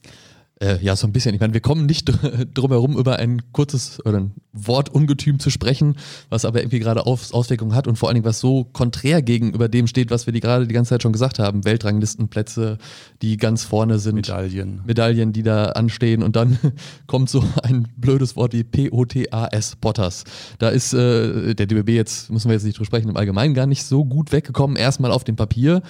[0.62, 1.34] Äh, ja, so ein bisschen.
[1.34, 2.12] Ich meine, wir kommen nicht
[2.54, 5.96] drum herum, über ein kurzes oder ein Wortungetüm zu sprechen,
[6.30, 9.70] was aber irgendwie gerade Aus Auswirkungen hat und vor allen Dingen, was so konträr gegenüber
[9.70, 11.66] dem steht, was wir die gerade die ganze Zeit schon gesagt haben.
[11.66, 12.78] Weltranglistenplätze,
[13.22, 14.16] die ganz vorne sind.
[14.16, 14.82] Medaillen.
[14.86, 16.58] Medaillen, die da anstehen und dann
[17.08, 20.24] kommt so ein blödes Wort wie P-O-T-A-S, Potters.
[20.58, 23.68] Da ist äh, der DBB jetzt, müssen wir jetzt nicht drüber sprechen, im Allgemeinen gar
[23.68, 24.78] nicht so gut weggekommen.
[24.78, 25.82] Erstmal auf dem Papier.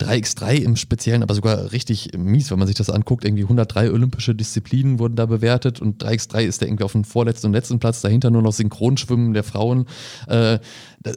[0.00, 3.24] 3x3 im Speziellen, aber sogar richtig mies, wenn man sich das anguckt.
[3.24, 7.48] Irgendwie 103 olympische Disziplinen wurden da bewertet und 3x3 ist der irgendwie auf dem vorletzten
[7.48, 9.86] und letzten Platz, dahinter nur noch Synchronschwimmen der Frauen.
[10.28, 10.58] Äh,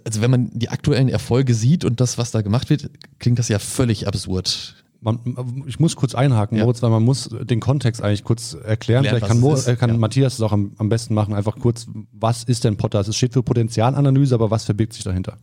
[0.03, 3.47] also wenn man die aktuellen Erfolge sieht und das, was da gemacht wird, klingt das
[3.49, 4.75] ja völlig absurd.
[5.01, 6.65] Man, ich muss kurz einhaken, ja.
[6.65, 9.05] Moritz, weil man muss den Kontext eigentlich kurz erklären.
[9.05, 9.97] Vielleicht kann, Mo, äh, kann ja.
[9.97, 11.33] Matthias es auch am, am besten machen.
[11.33, 12.99] Einfach kurz, was ist denn Potter?
[12.99, 15.37] Es steht für Potenzialanalyse, aber was verbirgt sich dahinter?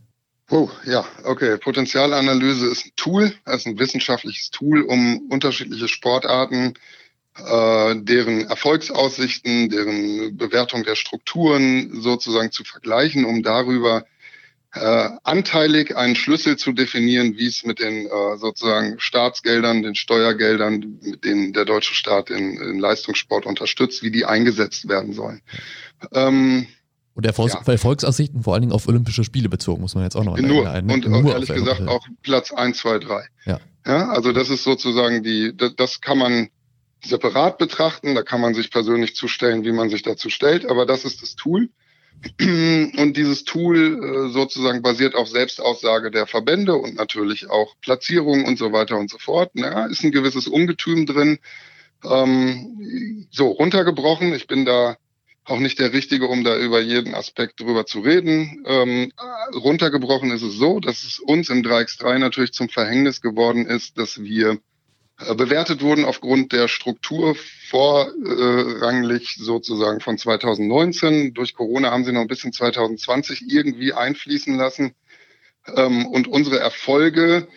[0.49, 1.57] Oh, ja, okay.
[1.57, 6.75] Potenzialanalyse ist ein Tool, also ein wissenschaftliches Tool, um unterschiedliche Sportarten,
[7.37, 14.05] äh, deren Erfolgsaussichten, deren Bewertung der Strukturen sozusagen zu vergleichen, um darüber
[14.73, 20.99] äh, anteilig einen Schlüssel zu definieren, wie es mit den äh, sozusagen Staatsgeldern, den Steuergeldern,
[21.01, 25.41] mit denen der deutsche Staat in, in Leistungssport unterstützt, wie die eingesetzt werden sollen.
[26.13, 26.67] Ähm,
[27.15, 27.71] und Erfolgs ja.
[27.71, 30.85] Erfolgsaussichten vor allen Dingen auf Olympische Spiele bezogen, muss man jetzt auch noch Nur, ein,
[30.85, 30.93] ne?
[30.93, 33.25] und Nur ehrlich gesagt auch Platz 1, 2, 3.
[33.45, 33.59] Ja.
[33.87, 34.09] ja.
[34.09, 36.49] Also das ist sozusagen die, das, das kann man
[37.03, 41.05] separat betrachten, da kann man sich persönlich zustellen, wie man sich dazu stellt, aber das
[41.05, 41.69] ist das Tool.
[42.39, 48.57] Und dieses Tool äh, sozusagen basiert auf Selbstaussage der Verbände und natürlich auch Platzierung und
[48.57, 49.51] so weiter und so fort.
[49.53, 51.37] Na, ist ein gewisses Ungetüm drin.
[52.03, 54.33] Ähm, so, runtergebrochen.
[54.33, 54.97] Ich bin da
[55.45, 58.63] auch nicht der Richtige, um da über jeden Aspekt drüber zu reden.
[58.65, 59.11] Ähm,
[59.53, 64.21] runtergebrochen ist es so, dass es uns im 3x3 natürlich zum Verhängnis geworden ist, dass
[64.21, 64.59] wir
[65.35, 67.35] bewertet wurden aufgrund der Struktur
[67.69, 71.33] vorrangig sozusagen von 2019.
[71.33, 74.93] Durch Corona haben sie noch ein bisschen 2020 irgendwie einfließen lassen.
[75.75, 77.47] Ähm, und unsere Erfolge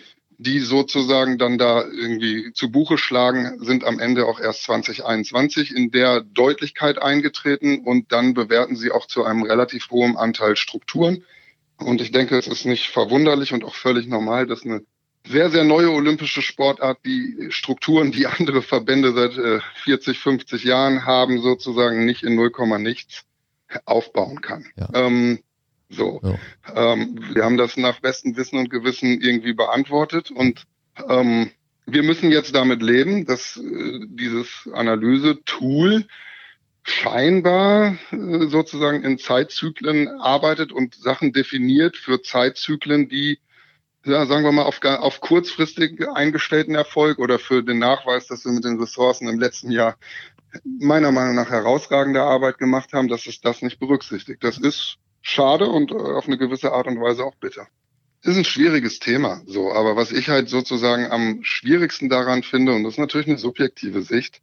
[0.43, 5.91] die sozusagen dann da irgendwie zu Buche schlagen, sind am Ende auch erst 2021 in
[5.91, 11.25] der Deutlichkeit eingetreten und dann bewerten sie auch zu einem relativ hohen Anteil Strukturen.
[11.77, 14.81] Und ich denke, es ist nicht verwunderlich und auch völlig normal, dass eine
[15.27, 21.05] sehr, sehr neue olympische Sportart die Strukturen, die andere Verbände seit 40, äh, 50 Jahren
[21.05, 23.25] haben, sozusagen nicht in 0, nichts
[23.85, 24.67] aufbauen kann.
[24.77, 24.89] Ja.
[24.95, 25.41] Ähm,
[25.89, 26.21] so.
[26.23, 26.93] Ja.
[26.93, 30.65] Ähm, wir haben das nach bestem Wissen und Gewissen irgendwie beantwortet und
[31.09, 31.51] ähm,
[31.87, 36.07] wir müssen jetzt damit leben, dass äh, dieses Analyse-Tool
[36.83, 43.39] scheinbar äh, sozusagen in Zeitzyklen arbeitet und Sachen definiert für Zeitzyklen, die,
[44.05, 48.53] ja, sagen wir mal, auf, auf kurzfristig eingestellten Erfolg oder für den Nachweis, dass wir
[48.53, 49.97] mit den Ressourcen im letzten Jahr
[50.65, 54.43] meiner Meinung nach herausragende Arbeit gemacht haben, dass es das nicht berücksichtigt.
[54.43, 57.67] Das ist schade und äh, auf eine gewisse Art und Weise auch bitter.
[58.23, 59.73] Ist ein schwieriges Thema, so.
[59.73, 64.03] Aber was ich halt sozusagen am schwierigsten daran finde, und das ist natürlich eine subjektive
[64.03, 64.43] Sicht,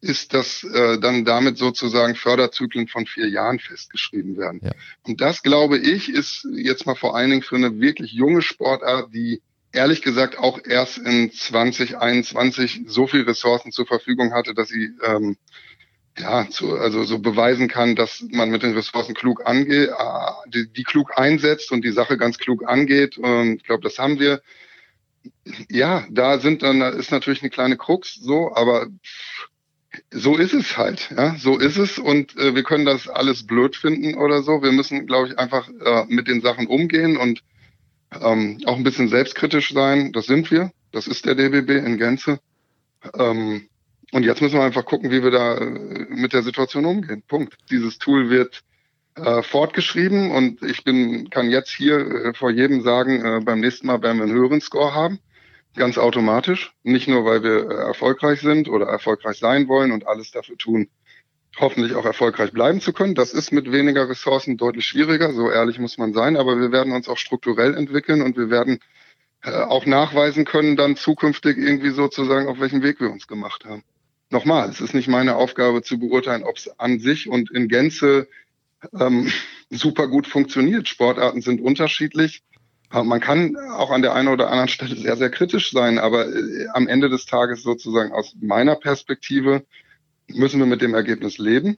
[0.00, 4.60] ist, dass äh, dann damit sozusagen Förderzyklen von vier Jahren festgeschrieben werden.
[4.62, 4.72] Ja.
[5.02, 9.12] Und das, glaube ich, ist jetzt mal vor allen Dingen für eine wirklich junge Sportart,
[9.12, 14.92] die ehrlich gesagt auch erst in 2021 so viel Ressourcen zur Verfügung hatte, dass sie
[15.02, 15.36] ähm,
[16.18, 20.68] ja, zu, also so beweisen kann, dass man mit den Ressourcen klug angeht, äh, die,
[20.72, 23.18] die klug einsetzt und die Sache ganz klug angeht.
[23.18, 24.40] Und ich glaube, das haben wir.
[25.70, 28.88] Ja, da sind dann, da ist natürlich eine kleine Krux, so, aber
[30.10, 33.76] so ist es halt, ja, so ist es und äh, wir können das alles blöd
[33.76, 34.62] finden oder so.
[34.62, 37.42] Wir müssen, glaube ich, einfach äh, mit den Sachen umgehen und
[38.20, 40.12] ähm, auch ein bisschen selbstkritisch sein.
[40.12, 40.72] Das sind wir.
[40.92, 42.40] Das ist der DBB in Gänze.
[43.18, 43.68] Ähm,
[44.12, 47.22] und jetzt müssen wir einfach gucken, wie wir da äh, mit der Situation umgehen.
[47.26, 47.56] Punkt.
[47.70, 48.62] Dieses Tool wird
[49.16, 54.02] äh, fortgeschrieben und ich bin, kann jetzt hier äh, vor jedem sagen, beim nächsten Mal
[54.02, 55.18] werden wir einen höheren Score haben.
[55.74, 56.72] Ganz automatisch.
[56.82, 60.88] Nicht nur, weil wir äh, erfolgreich sind oder erfolgreich sein wollen und alles dafür tun,
[61.58, 63.14] hoffentlich auch erfolgreich bleiben zu können.
[63.14, 66.92] Das ist mit weniger Ressourcen deutlich schwieriger, so ehrlich muss man sein, aber wir werden
[66.92, 68.78] uns auch strukturell entwickeln und wir werden
[69.42, 73.82] äh, auch nachweisen können, dann zukünftig irgendwie sozusagen, auf welchem Weg wir uns gemacht haben.
[74.30, 78.28] Nochmal, es ist nicht meine Aufgabe zu beurteilen, ob es an sich und in Gänze
[78.98, 79.30] ähm,
[79.70, 80.88] super gut funktioniert.
[80.88, 82.42] Sportarten sind unterschiedlich.
[83.02, 86.68] Man kann auch an der einen oder anderen Stelle sehr, sehr kritisch sein, aber äh,
[86.72, 89.64] am Ende des Tages sozusagen aus meiner Perspektive
[90.28, 91.76] müssen wir mit dem Ergebnis leben.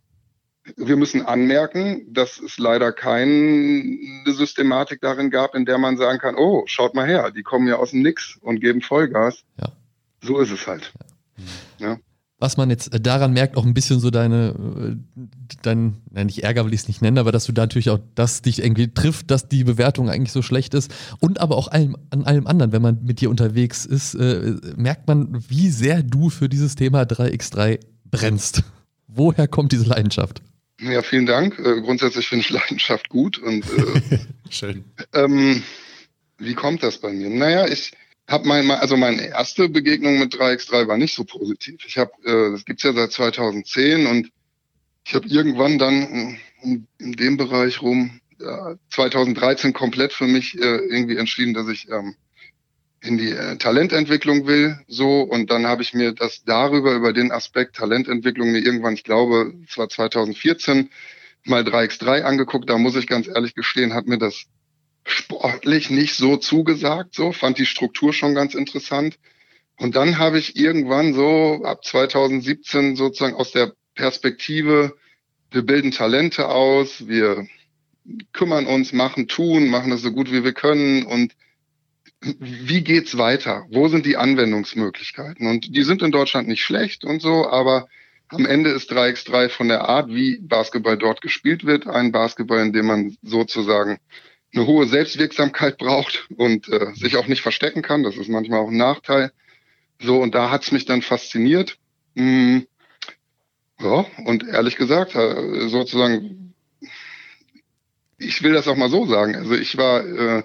[0.77, 6.35] Wir müssen anmerken, dass es leider keine Systematik darin gab, in der man sagen kann,
[6.37, 9.45] oh, schaut mal her, die kommen ja aus dem Nix und geben Vollgas.
[9.59, 9.69] Ja.
[10.23, 10.93] So ist es halt.
[11.79, 11.89] Ja.
[11.93, 11.99] ja
[12.39, 14.97] was man jetzt daran merkt, auch ein bisschen so deine, äh,
[15.63, 17.99] dein, nein, nicht Ärger will ich es nicht nennen, aber dass du da natürlich auch,
[18.15, 21.97] dass dich irgendwie trifft, dass die Bewertung eigentlich so schlecht ist und aber auch allem,
[22.11, 26.29] an allem anderen, wenn man mit dir unterwegs ist, äh, merkt man, wie sehr du
[26.29, 28.63] für dieses Thema 3x3 brennst.
[29.09, 30.43] Woher kommt diese Leidenschaft?
[30.81, 31.59] Ja, vielen Dank.
[31.59, 34.19] Äh, grundsätzlich finde ich Leidenschaft gut und äh,
[34.51, 34.85] schön.
[35.15, 35.63] Ähm,
[36.39, 37.31] wie kommt das bei mir?
[37.31, 37.93] Naja, ich
[38.29, 41.85] habe mein, also meine erste Begegnung mit 3x3 war nicht so positiv.
[41.87, 44.31] Ich habe, äh, das gibt's ja seit 2010 und
[45.05, 50.59] ich habe irgendwann dann in, in, dem Bereich rum äh, 2013 komplett für mich äh,
[50.61, 52.17] irgendwie entschieden, dass ich ähm,
[53.01, 57.31] in die äh, Talententwicklung will, so und dann habe ich mir das darüber über den
[57.31, 60.91] Aspekt Talententwicklung mir irgendwann, ich glaube, es war 2014
[61.45, 62.69] mal 3x3 angeguckt.
[62.69, 64.47] Da muss ich ganz ehrlich gestehen, hat mir das
[65.07, 69.19] sportlich nicht so zugesagt, so fand die Struktur schon ganz interessant.
[69.79, 74.95] Und dann habe ich irgendwann so ab 2017 sozusagen aus der Perspektive,
[75.51, 77.47] wir bilden Talente aus, wir
[78.33, 81.35] kümmern uns, machen, tun, machen es so gut wie wir können und
[82.21, 83.67] wie geht's weiter?
[83.71, 85.47] Wo sind die Anwendungsmöglichkeiten?
[85.47, 87.89] Und die sind in Deutschland nicht schlecht und so, aber
[88.29, 92.73] am Ende ist 3x3 von der Art, wie Basketball dort gespielt wird, ein Basketball, in
[92.73, 93.99] dem man sozusagen
[94.55, 98.03] eine hohe Selbstwirksamkeit braucht und äh, sich auch nicht verstecken kann.
[98.03, 99.33] Das ist manchmal auch ein Nachteil.
[100.01, 101.79] So, und da hat's mich dann fasziniert.
[102.15, 102.61] Mm,
[103.81, 106.55] ja, und ehrlich gesagt, äh, sozusagen,
[108.19, 109.37] ich will das auch mal so sagen.
[109.37, 110.43] Also ich war äh,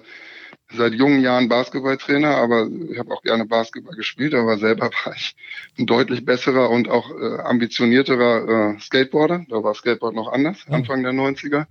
[0.74, 5.34] seit jungen Jahren Basketballtrainer, aber ich habe auch gerne Basketball gespielt, aber selber war ich
[5.78, 9.44] ein deutlich besserer und auch äh, ambitionierterer äh, Skateboarder.
[9.48, 11.66] Da war Skateboard noch anders, Anfang der 90er.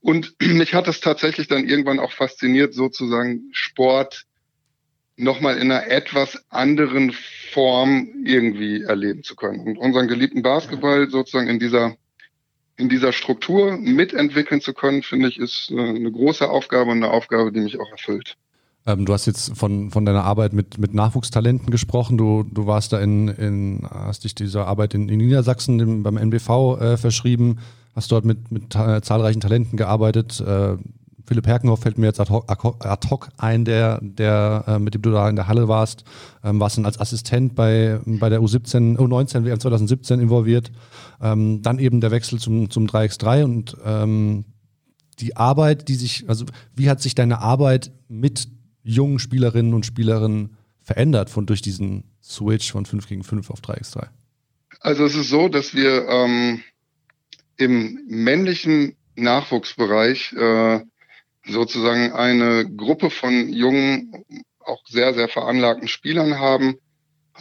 [0.00, 4.26] Und mich hat es tatsächlich dann irgendwann auch fasziniert, sozusagen Sport
[5.16, 7.12] nochmal in einer etwas anderen
[7.52, 9.60] Form irgendwie erleben zu können.
[9.60, 11.96] Und unseren geliebten Basketball sozusagen in dieser,
[12.76, 17.10] in dieser Struktur mitentwickeln zu können, finde ich, ist äh, eine große Aufgabe und eine
[17.10, 18.36] Aufgabe, die mich auch erfüllt.
[18.86, 22.18] Ähm, du hast jetzt von, von deiner Arbeit mit, mit Nachwuchstalenten gesprochen.
[22.18, 26.18] Du, du warst da in, in, hast dich dieser Arbeit in, in Niedersachsen dem, beim
[26.18, 27.58] NBV äh, verschrieben
[27.96, 30.40] hast dort mit, mit zahlreichen Talenten gearbeitet.
[30.40, 30.76] Äh,
[31.26, 35.02] Philipp Herkenhoff fällt mir jetzt ad hoc, ad hoc ein, der, der äh, mit dem
[35.02, 36.04] du da in der Halle warst.
[36.44, 40.70] Ähm, warst dann als Assistent bei, bei der U17, U19 WM 2017 involviert.
[41.20, 44.44] Ähm, dann eben der Wechsel zum, zum 3x3 und ähm,
[45.18, 48.48] die Arbeit, die sich, also wie hat sich deine Arbeit mit
[48.82, 54.06] jungen Spielerinnen und Spielern verändert von durch diesen Switch von 5 gegen 5 auf 3x3?
[54.80, 56.60] Also es ist so, dass wir ähm,
[57.56, 60.80] im männlichen Nachwuchsbereich äh,
[61.46, 64.24] sozusagen eine Gruppe von jungen,
[64.60, 66.78] auch sehr, sehr veranlagten Spielern haben,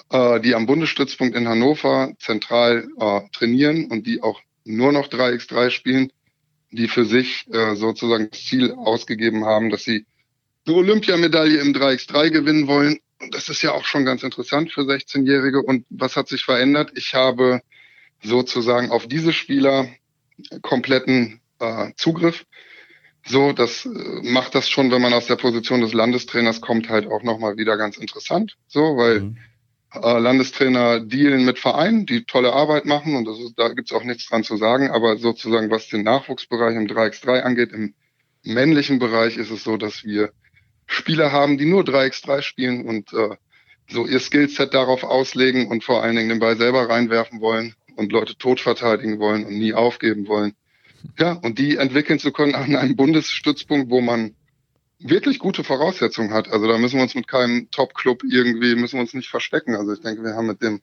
[0.09, 5.69] äh, die am Bundesstützpunkt in Hannover zentral äh, trainieren und die auch nur noch 3x3
[5.69, 6.11] spielen,
[6.71, 10.05] die für sich äh, sozusagen das Ziel ausgegeben haben, dass sie
[10.67, 12.99] eine Olympiamedaille im 3x3 gewinnen wollen.
[13.21, 15.61] Und das ist ja auch schon ganz interessant für 16-Jährige.
[15.61, 16.91] Und was hat sich verändert?
[16.95, 17.61] Ich habe
[18.21, 19.87] sozusagen auf diese Spieler
[20.61, 22.45] kompletten äh, Zugriff.
[23.27, 23.89] So, das äh,
[24.23, 27.77] macht das schon, wenn man aus der Position des Landestrainers kommt, halt auch nochmal wieder
[27.77, 28.55] ganz interessant.
[28.67, 29.37] So, weil mhm.
[29.93, 34.27] äh, Landestrainer dealen mit Vereinen, die tolle Arbeit machen und ist, da gibt's auch nichts
[34.27, 34.89] dran zu sagen.
[34.89, 37.95] Aber sozusagen, was den Nachwuchsbereich im 3x3 angeht, im
[38.43, 40.31] männlichen Bereich ist es so, dass wir
[40.85, 43.35] Spieler haben, die nur 3x3 spielen und äh,
[43.89, 48.11] so ihr Skillset darauf auslegen und vor allen Dingen den Ball selber reinwerfen wollen und
[48.11, 50.53] Leute tot verteidigen wollen und nie aufgeben wollen.
[51.19, 54.35] Ja, und die entwickeln zu können an einem Bundesstützpunkt, wo man
[54.99, 56.49] wirklich gute Voraussetzungen hat.
[56.49, 59.75] Also da müssen wir uns mit keinem Top-Club irgendwie, müssen wir uns nicht verstecken.
[59.75, 60.81] Also ich denke, wir haben mit dem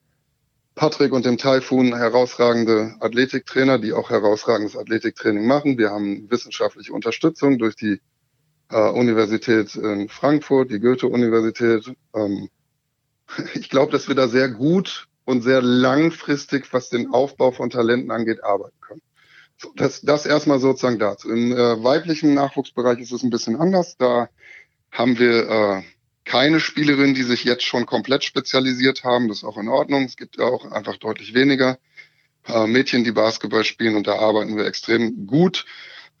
[0.75, 5.77] Patrick und dem Taifun herausragende Athletiktrainer, die auch herausragendes Athletiktraining machen.
[5.77, 8.01] Wir haben wissenschaftliche Unterstützung durch die
[8.69, 11.93] äh, Universität in Frankfurt, die Goethe-Universität.
[12.15, 12.49] Ähm,
[13.53, 18.11] ich glaube, dass wir da sehr gut und sehr langfristig, was den Aufbau von Talenten
[18.11, 19.01] angeht, arbeiten können.
[19.57, 21.29] So, das, das erstmal sozusagen dazu.
[21.29, 23.97] Im äh, weiblichen Nachwuchsbereich ist es ein bisschen anders.
[23.97, 24.29] Da
[24.91, 25.83] haben wir äh,
[26.25, 29.27] keine Spielerinnen, die sich jetzt schon komplett spezialisiert haben.
[29.27, 30.05] Das ist auch in Ordnung.
[30.05, 31.77] Es gibt ja auch einfach deutlich weniger
[32.47, 35.65] äh, Mädchen, die Basketball spielen und da arbeiten wir extrem gut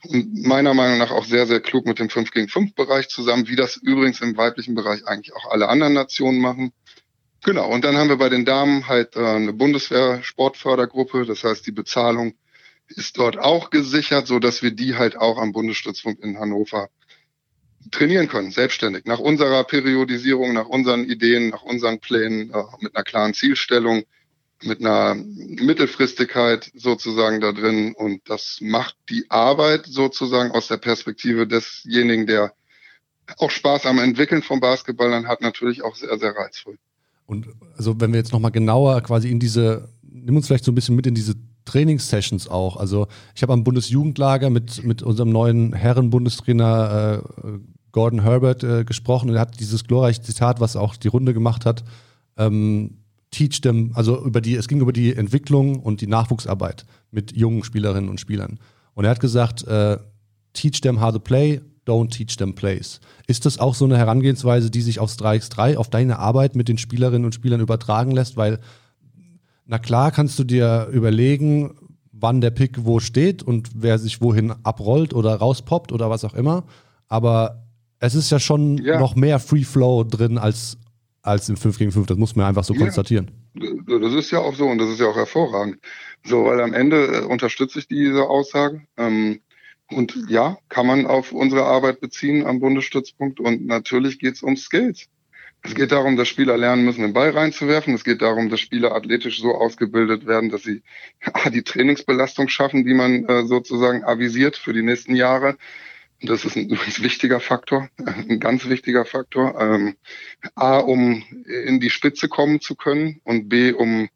[0.05, 3.47] und meiner Meinung nach auch sehr, sehr klug mit dem 5 gegen 5 Bereich zusammen,
[3.47, 6.73] wie das übrigens im weiblichen Bereich eigentlich auch alle anderen Nationen machen.
[7.43, 11.73] Genau, und dann haben wir bei den Damen halt äh, eine Bundeswehr-Sportfördergruppe, das heißt, die
[11.73, 12.35] Bezahlung
[12.87, 16.89] ist dort auch gesichert, so dass wir die halt auch am Bundesstützpunkt in Hannover
[17.91, 23.03] trainieren können, selbstständig, nach unserer Periodisierung, nach unseren Ideen, nach unseren Plänen, äh, mit einer
[23.03, 24.03] klaren Zielstellung,
[24.61, 27.93] mit einer Mittelfristigkeit sozusagen da drin.
[27.93, 32.53] Und das macht die Arbeit sozusagen aus der Perspektive desjenigen, der
[33.37, 36.77] auch Spaß am Entwickeln von Basketballern hat, natürlich auch sehr, sehr reizvoll.
[37.25, 40.75] Und also wenn wir jetzt nochmal genauer quasi in diese, nimm uns vielleicht so ein
[40.75, 42.77] bisschen mit in diese Trainingssessions auch.
[42.77, 47.49] Also ich habe am Bundesjugendlager mit, mit unserem neuen Herren-Bundestrainer äh,
[47.91, 51.65] Gordon Herbert äh, gesprochen und er hat dieses glorreiche Zitat, was auch die Runde gemacht
[51.65, 51.83] hat,
[52.37, 52.97] ähm,
[53.31, 57.63] teach them, also über die, es ging über die Entwicklung und die Nachwuchsarbeit mit jungen
[57.63, 58.59] Spielerinnen und Spielern.
[58.93, 59.97] Und er hat gesagt, äh,
[60.53, 62.99] teach them how to play, don't teach them plays.
[63.27, 66.77] Ist das auch so eine Herangehensweise, die sich aufs 3x3, auf deine Arbeit mit den
[66.77, 68.37] Spielerinnen und Spielern übertragen lässt?
[68.37, 68.59] Weil,
[69.65, 71.75] na klar, kannst du dir überlegen,
[72.11, 76.33] wann der Pick wo steht und wer sich wohin abrollt oder rauspoppt oder was auch
[76.33, 76.63] immer.
[77.07, 77.63] Aber
[77.99, 78.99] es ist ja schon ja.
[78.99, 80.77] noch mehr Free Flow drin als,
[81.21, 82.07] als im 5 gegen 5.
[82.07, 82.79] Das muss man einfach so ja.
[82.79, 83.31] konstatieren.
[83.55, 85.77] Das ist ja auch so und das ist ja auch hervorragend.
[86.25, 88.81] So, weil am Ende äh, unterstütze ich diese Aussage.
[88.97, 89.41] Ähm,
[89.93, 93.39] und ja, kann man auf unsere Arbeit beziehen am Bundesstützpunkt.
[93.39, 95.07] Und natürlich geht es um Skills.
[95.65, 97.93] Es geht darum, dass Spieler lernen müssen, den Ball reinzuwerfen.
[97.93, 100.83] Es geht darum, dass Spieler athletisch so ausgebildet werden, dass sie
[101.53, 105.57] die Trainingsbelastung schaffen, die man äh, sozusagen avisiert für die nächsten Jahre.
[106.21, 109.59] Das ist ein übrigens wichtiger Faktor, ein ganz wichtiger Faktor.
[109.59, 109.95] Ähm,
[110.55, 114.09] A, um in die Spitze kommen zu können und B, um,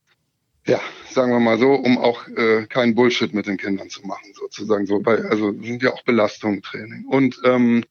[0.68, 4.34] ja, sagen wir mal so, um auch äh, keinen Bullshit mit den Kindern zu machen,
[4.34, 5.04] sozusagen so.
[5.06, 7.06] Weil, also sind ja auch Belastungen Training.
[7.06, 7.84] Und ähm,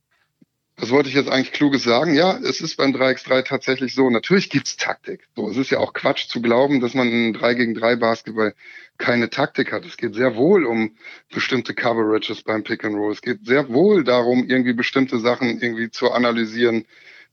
[0.78, 2.14] was wollte ich jetzt eigentlich Kluges sagen?
[2.14, 4.10] Ja, es ist beim 3x3 tatsächlich so.
[4.10, 5.26] Natürlich gibt's Taktik.
[5.34, 8.54] So, es ist ja auch Quatsch zu glauben, dass man in 3 gegen 3 Basketball
[8.98, 9.86] keine Taktik hat.
[9.86, 10.94] Es geht sehr wohl um
[11.32, 13.12] bestimmte Coverages beim Pick and Roll.
[13.12, 16.84] Es geht sehr wohl darum, irgendwie bestimmte Sachen irgendwie zu analysieren,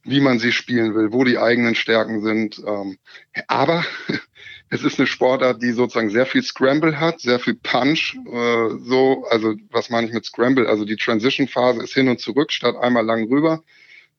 [0.04, 2.62] wie man sie spielen will, wo die eigenen Stärken sind.
[2.66, 2.98] Ähm,
[3.48, 3.84] aber
[4.70, 8.16] es ist eine Sportart, die sozusagen sehr viel Scramble hat, sehr viel Punch.
[8.26, 10.68] Äh, so, also was meine ich mit Scramble?
[10.68, 13.62] Also die Transition-Phase ist hin und zurück statt einmal lang rüber.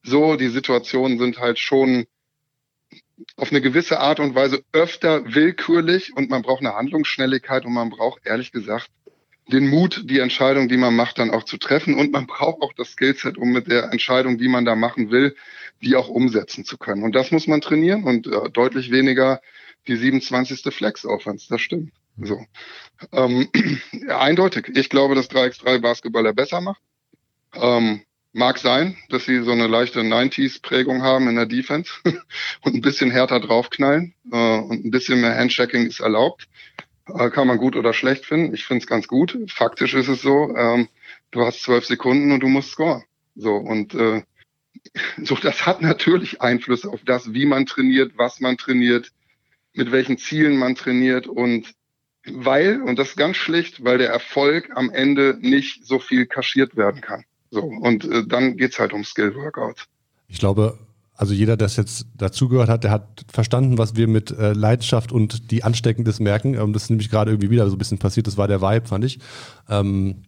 [0.04, 2.06] So, die Situationen sind halt schon
[3.38, 7.90] auf eine gewisse Art und Weise öfter willkürlich und man braucht eine Handlungsschnelligkeit und man
[7.90, 8.90] braucht ehrlich gesagt
[9.48, 12.74] den Mut, die Entscheidung, die man macht, dann auch zu treffen und man braucht auch
[12.74, 15.36] das Skillset, um mit der Entscheidung, die man da machen will,
[15.82, 17.04] die auch umsetzen zu können.
[17.04, 19.42] Und das muss man trainieren und äh, deutlich weniger
[19.88, 20.74] die 27.
[20.74, 21.92] Flex Offense, das stimmt.
[22.22, 22.44] So.
[23.12, 23.50] Ähm,
[23.92, 24.72] ja, eindeutig.
[24.76, 26.82] Ich glaube, dass 3x3 Basketballer besser macht.
[27.54, 28.02] Ähm,
[28.34, 31.92] mag sein, dass sie so eine leichte 90s-Prägung haben in der Defense
[32.62, 36.48] und ein bisschen härter draufknallen äh, und ein bisschen mehr Handchecking ist erlaubt.
[37.14, 38.54] Äh, kann man gut oder schlecht finden.
[38.54, 39.38] Ich finde es ganz gut.
[39.48, 40.88] Faktisch ist es so, ähm,
[41.32, 43.04] du hast zwölf Sekunden und du musst scoren.
[43.36, 44.24] So, und äh,
[45.24, 49.12] so, das hat natürlich Einfluss auf das, wie man trainiert, was man trainiert,
[49.74, 51.74] mit welchen Zielen man trainiert und
[52.28, 56.76] weil, und das ist ganz schlicht, weil der Erfolg am Ende nicht so viel kaschiert
[56.76, 57.24] werden kann.
[57.52, 59.86] So, und äh, dann geht's halt um Skill-Workout.
[60.28, 60.80] Ich glaube,
[61.18, 65.52] also jeder, der jetzt dazugehört hat, der hat verstanden, was wir mit äh, Leidenschaft und
[65.52, 66.56] die Ansteckendes merken.
[66.56, 68.28] Ähm, das ist nämlich gerade irgendwie wieder so ein bisschen passiert.
[68.28, 69.20] Das war der Vibe, fand ich.
[69.70, 70.24] Ähm,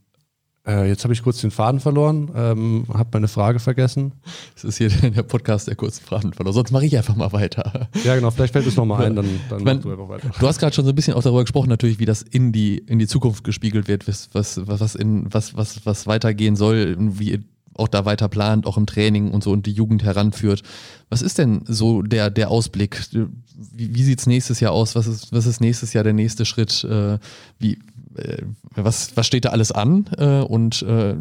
[0.67, 4.12] äh, jetzt habe ich kurz den Faden verloren, ähm, habe meine Frage vergessen.
[4.54, 6.54] Das ist hier der Podcast der kurzen Faden verloren.
[6.54, 7.89] Sonst mache ich einfach mal weiter.
[8.04, 10.30] Ja, genau, vielleicht fällt es nochmal ein, dann, dann mein, du einfach weiter.
[10.39, 12.77] Du hast gerade schon so ein bisschen auch darüber gesprochen, natürlich, wie das in die,
[12.77, 17.40] in die Zukunft gespiegelt wird, was, was, was, in, was, was, was weitergehen soll, wie
[17.80, 20.63] auch da weiter plant, auch im Training und so und die Jugend heranführt.
[21.10, 23.00] Was ist denn so der, der Ausblick?
[23.12, 24.96] Wie, wie sieht es nächstes Jahr aus?
[24.96, 26.84] Was ist, was ist nächstes Jahr der nächste Schritt?
[26.84, 27.19] Äh,
[27.60, 27.80] wie,
[28.17, 28.44] äh,
[28.75, 30.10] was, was steht da alles an?
[30.17, 31.15] Äh, und äh,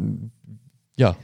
[0.95, 1.15] ja.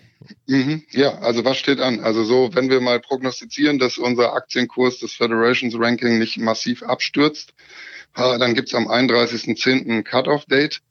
[0.48, 2.00] Mhm, ja, also was steht an?
[2.00, 7.54] Also so, wenn wir mal prognostizieren, dass unser Aktienkurs des Federations Ranking nicht massiv abstürzt,
[8.16, 9.90] dann gibt's am 31.10.
[9.92, 10.82] ein Cut-off-Date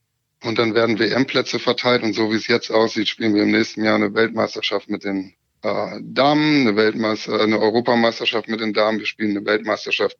[0.42, 3.84] und dann werden WM-Plätze verteilt und so wie es jetzt aussieht, spielen wir im nächsten
[3.84, 9.06] Jahr eine Weltmeisterschaft mit den äh, Damen, eine Weltmeister, eine Europameisterschaft mit den Damen, wir
[9.06, 10.16] spielen eine Weltmeisterschaft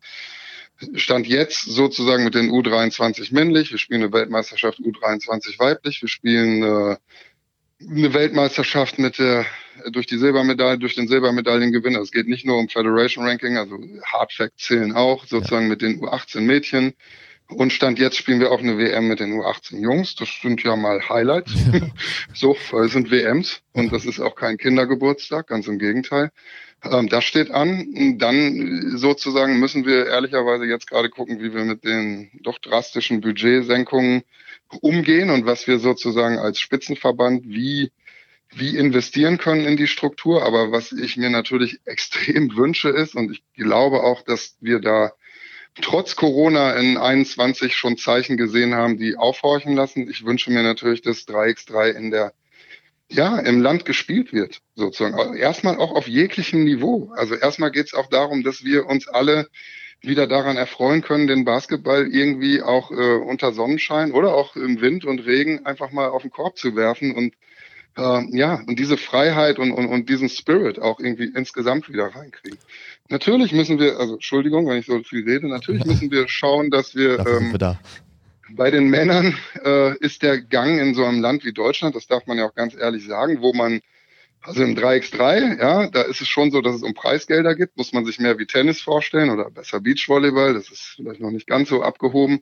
[0.95, 3.71] Stand jetzt sozusagen mit den U23 männlich.
[3.71, 6.03] Wir spielen eine Weltmeisterschaft U23 weiblich.
[6.03, 6.97] Wir spielen äh,
[7.89, 9.47] eine Weltmeisterschaft mit der
[9.91, 12.01] durch die Silbermedaille, durch den Silbermedaillengewinner.
[12.01, 15.71] Es geht nicht nur um Federation Ranking, also Hard Facts zählen auch, sozusagen ja.
[15.71, 16.95] mit den U18 Mädchen.
[17.57, 20.15] Und Stand jetzt spielen wir auch eine WM mit den U18 Jungs.
[20.15, 21.53] Das sind ja mal Highlights.
[21.73, 21.81] Ja.
[22.35, 26.31] so, es sind WMs und das ist auch kein Kindergeburtstag, ganz im Gegenteil.
[26.85, 28.17] Ähm, das steht an.
[28.19, 34.23] Dann sozusagen müssen wir ehrlicherweise jetzt gerade gucken, wie wir mit den doch drastischen Budgetsenkungen
[34.81, 37.93] umgehen und was wir sozusagen als Spitzenverband wie
[38.55, 40.45] wie investieren können in die Struktur.
[40.45, 45.13] Aber was ich mir natürlich extrem wünsche ist, und ich glaube auch, dass wir da
[45.81, 50.09] trotz Corona in 21 schon Zeichen gesehen haben, die aufhorchen lassen.
[50.11, 52.33] Ich wünsche mir natürlich, dass 3x3 in der
[53.09, 55.37] ja, im Land gespielt wird, sozusagen.
[55.37, 57.13] Erstmal auch auf jeglichem Niveau.
[57.15, 59.49] Also erstmal geht es auch darum, dass wir uns alle
[60.01, 65.05] wieder daran erfreuen können, den Basketball irgendwie auch äh, unter Sonnenschein oder auch im Wind
[65.05, 67.35] und Regen einfach mal auf den Korb zu werfen und
[67.97, 72.59] äh, ja, und diese Freiheit und, und, und diesen Spirit auch irgendwie insgesamt wieder reinkriegen.
[73.09, 76.95] Natürlich müssen wir, also Entschuldigung, wenn ich so viel rede, natürlich müssen wir schauen, dass
[76.95, 77.81] wir, ähm, wir da.
[78.51, 82.27] bei den Männern äh, ist der Gang in so einem Land wie Deutschland, das darf
[82.27, 83.81] man ja auch ganz ehrlich sagen, wo man
[84.41, 87.93] also im 3x3, ja, da ist es schon so, dass es um Preisgelder gibt, muss
[87.93, 91.69] man sich mehr wie Tennis vorstellen oder besser Beachvolleyball, das ist vielleicht noch nicht ganz
[91.69, 92.41] so abgehoben.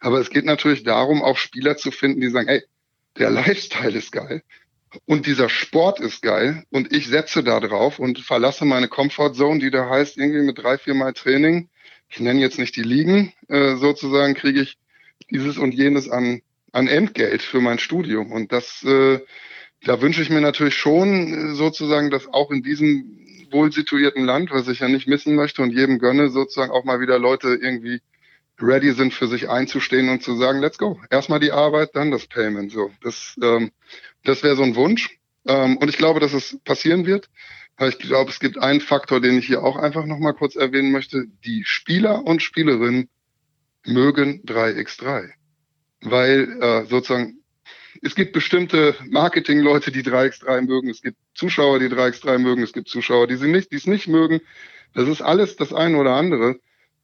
[0.00, 2.62] Aber es geht natürlich darum, auch Spieler zu finden, die sagen, ey,
[3.18, 4.42] der Lifestyle ist geil
[5.06, 9.70] und dieser Sport ist geil und ich setze da drauf und verlasse meine Comfortzone, die
[9.70, 11.68] da heißt, irgendwie mit drei, vier Mal Training,
[12.08, 14.78] ich nenne jetzt nicht die Ligen, äh, sozusagen kriege ich
[15.30, 18.32] dieses und jenes an, an Entgelt für mein Studium.
[18.32, 19.20] Und das, äh,
[19.84, 23.16] da wünsche ich mir natürlich schon äh, sozusagen, dass auch in diesem
[23.52, 27.00] wohl situierten Land, was ich ja nicht missen möchte und jedem gönne, sozusagen auch mal
[27.00, 28.00] wieder Leute irgendwie
[28.62, 31.00] ready sind, für sich einzustehen und zu sagen, let's go.
[31.10, 32.72] Erstmal die Arbeit, dann das Payment.
[32.72, 33.70] So, das, ähm,
[34.24, 35.18] das wäre so ein Wunsch.
[35.46, 37.28] Ähm, und ich glaube, dass es passieren wird.
[37.88, 41.24] Ich glaube, es gibt einen Faktor, den ich hier auch einfach nochmal kurz erwähnen möchte.
[41.44, 43.08] Die Spieler und Spielerinnen
[43.86, 45.30] mögen 3x3.
[46.02, 47.38] Weil äh, sozusagen,
[48.02, 50.90] es gibt bestimmte Marketingleute, die 3x3 mögen.
[50.90, 52.62] Es gibt Zuschauer, die 3x3 mögen.
[52.62, 54.40] Es gibt Zuschauer, die sie nicht, die es nicht mögen.
[54.94, 56.60] Das ist alles das eine oder andere.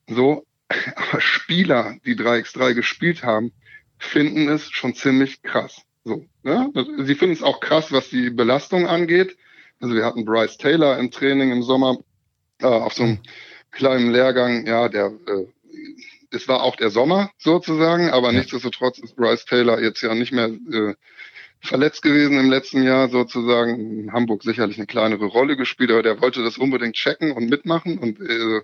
[0.08, 0.45] So,
[0.96, 3.52] aber Spieler, die 3x3 gespielt haben,
[3.98, 5.82] finden es schon ziemlich krass.
[6.04, 6.70] So, ne?
[6.98, 9.36] Sie finden es auch krass, was die Belastung angeht.
[9.80, 11.98] Also wir hatten Bryce Taylor im Training im Sommer
[12.60, 13.18] äh, auf so einem
[13.70, 14.66] kleinen Lehrgang.
[14.66, 15.46] Ja, der äh,
[16.30, 18.38] es war auch der Sommer sozusagen, aber ja.
[18.38, 20.94] nichtsdestotrotz ist Bryce Taylor jetzt ja nicht mehr äh,
[21.60, 24.00] verletzt gewesen im letzten Jahr sozusagen.
[24.00, 27.98] In Hamburg sicherlich eine kleinere Rolle gespielt, aber der wollte das unbedingt checken und mitmachen
[27.98, 28.60] und äh,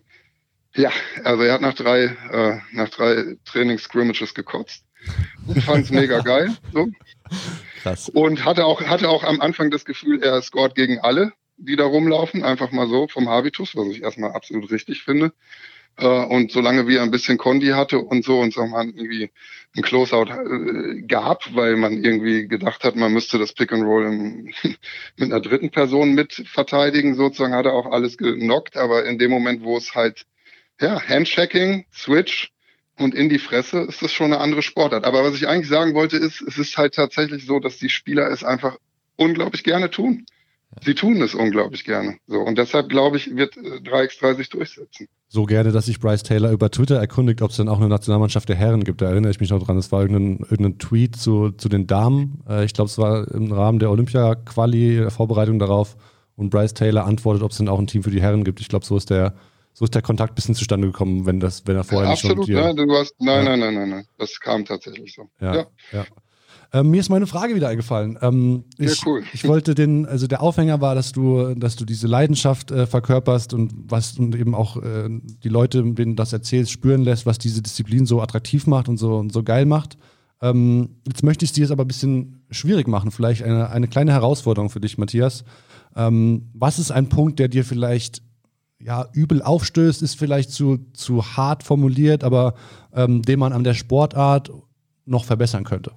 [0.75, 0.91] ja,
[1.25, 4.85] also er hat nach drei, äh, nach drei Training-Scrimmages gekotzt
[5.47, 6.55] und fand es mega geil.
[6.73, 6.89] So.
[7.83, 8.09] Krass.
[8.09, 11.85] Und hatte auch, hatte auch am Anfang das Gefühl, er scored gegen alle, die da
[11.85, 15.33] rumlaufen, einfach mal so vom Habitus, was ich erstmal absolut richtig finde.
[15.99, 19.31] Äh, und solange wie er ein bisschen Condi hatte und so und so mal irgendwie
[19.77, 24.07] ein Closeout äh, gab, weil man irgendwie gedacht hat, man müsste das Pick and Roll
[24.07, 24.55] im,
[25.17, 29.31] mit einer dritten Person mit verteidigen, sozusagen hat er auch alles genockt, aber in dem
[29.31, 30.25] Moment, wo es halt
[30.83, 32.51] ja, Handchecking, Switch
[32.99, 35.05] und in die Fresse ist das schon eine andere Sportart.
[35.05, 38.31] Aber was ich eigentlich sagen wollte, ist, es ist halt tatsächlich so, dass die Spieler
[38.31, 38.77] es einfach
[39.17, 40.27] unglaublich gerne tun.
[40.81, 42.17] Sie tun es unglaublich gerne.
[42.27, 45.07] So, und deshalb glaube ich, wird 3x3 äh, sich durchsetzen.
[45.29, 48.49] So gerne, dass sich Bryce Taylor über Twitter erkundigt, ob es denn auch eine Nationalmannschaft
[48.49, 49.03] der Herren gibt.
[49.03, 49.77] Da erinnere ich mich noch dran.
[49.77, 52.43] Das war irgendein, irgendein Tweet zu, zu den Damen.
[52.49, 55.97] Äh, ich glaube, es war im Rahmen der Olympia-Quali, Vorbereitung darauf.
[56.37, 58.61] Und Bryce Taylor antwortet, ob es denn auch ein Team für die Herren gibt.
[58.61, 59.35] Ich glaube, so ist der
[59.73, 62.25] so ist der Kontakt ein bisschen zustande gekommen, wenn das, wenn er vorher ja, nicht
[62.25, 63.51] absolut, schon Absolut, du hast, nein, ja.
[63.51, 65.29] nein, nein, nein, nein, das kam tatsächlich so.
[65.41, 66.05] Ja, ja.
[66.75, 68.19] Ähm, mir ist meine Frage wieder eingefallen.
[68.23, 69.23] Ähm, ich, ja, cool.
[69.35, 73.53] ich wollte den, also der Aufhänger war, dass du, dass du diese Leidenschaft äh, verkörperst
[73.53, 77.61] und was und eben auch äh, die Leute, denen das erzählst, spüren lässt, was diese
[77.61, 79.99] Disziplin so attraktiv macht und so und so geil macht.
[80.41, 83.87] Ähm, jetzt möchte ich es dir jetzt aber ein bisschen schwierig machen, vielleicht eine, eine
[83.87, 85.45] kleine Herausforderung für dich, Matthias.
[85.95, 88.23] Ähm, was ist ein Punkt, der dir vielleicht
[88.85, 92.55] ja, übel aufstößt, ist vielleicht zu, zu hart formuliert, aber
[92.95, 94.51] ähm, den man an der Sportart
[95.05, 95.93] noch verbessern könnte?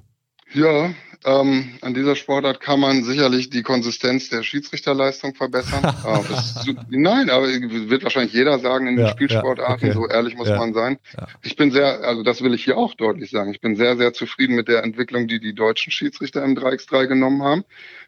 [0.53, 0.91] Ja,
[1.25, 5.83] ähm, an dieser Sportart kann man sicherlich die Konsistenz der Schiedsrichterleistung verbessern.
[6.05, 10.07] äh, nein, aber wird wahrscheinlich jeder sagen in den ja, Spielsportarten, ja, okay.
[10.07, 10.99] so ehrlich muss ja, man sein.
[11.41, 14.13] Ich bin sehr, also das will ich hier auch deutlich sagen, ich bin sehr, sehr
[14.13, 17.63] zufrieden mit der Entwicklung, die die deutschen Schiedsrichter im 3x3 genommen haben.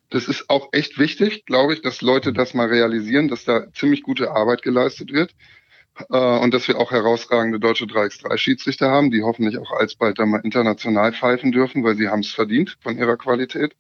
[0.10, 4.04] Das ist auch echt wichtig, glaube ich, dass Leute das mal realisieren, dass da ziemlich
[4.04, 5.34] gute Arbeit geleistet wird.
[6.10, 10.42] äh, und dass wir auch herausragende deutsche 3x3-Schiedsrichter haben, die hoffentlich auch alsbald dann mal
[10.44, 13.76] international pfeifen dürfen, weil sie haben es verdient von ihrer Qualität.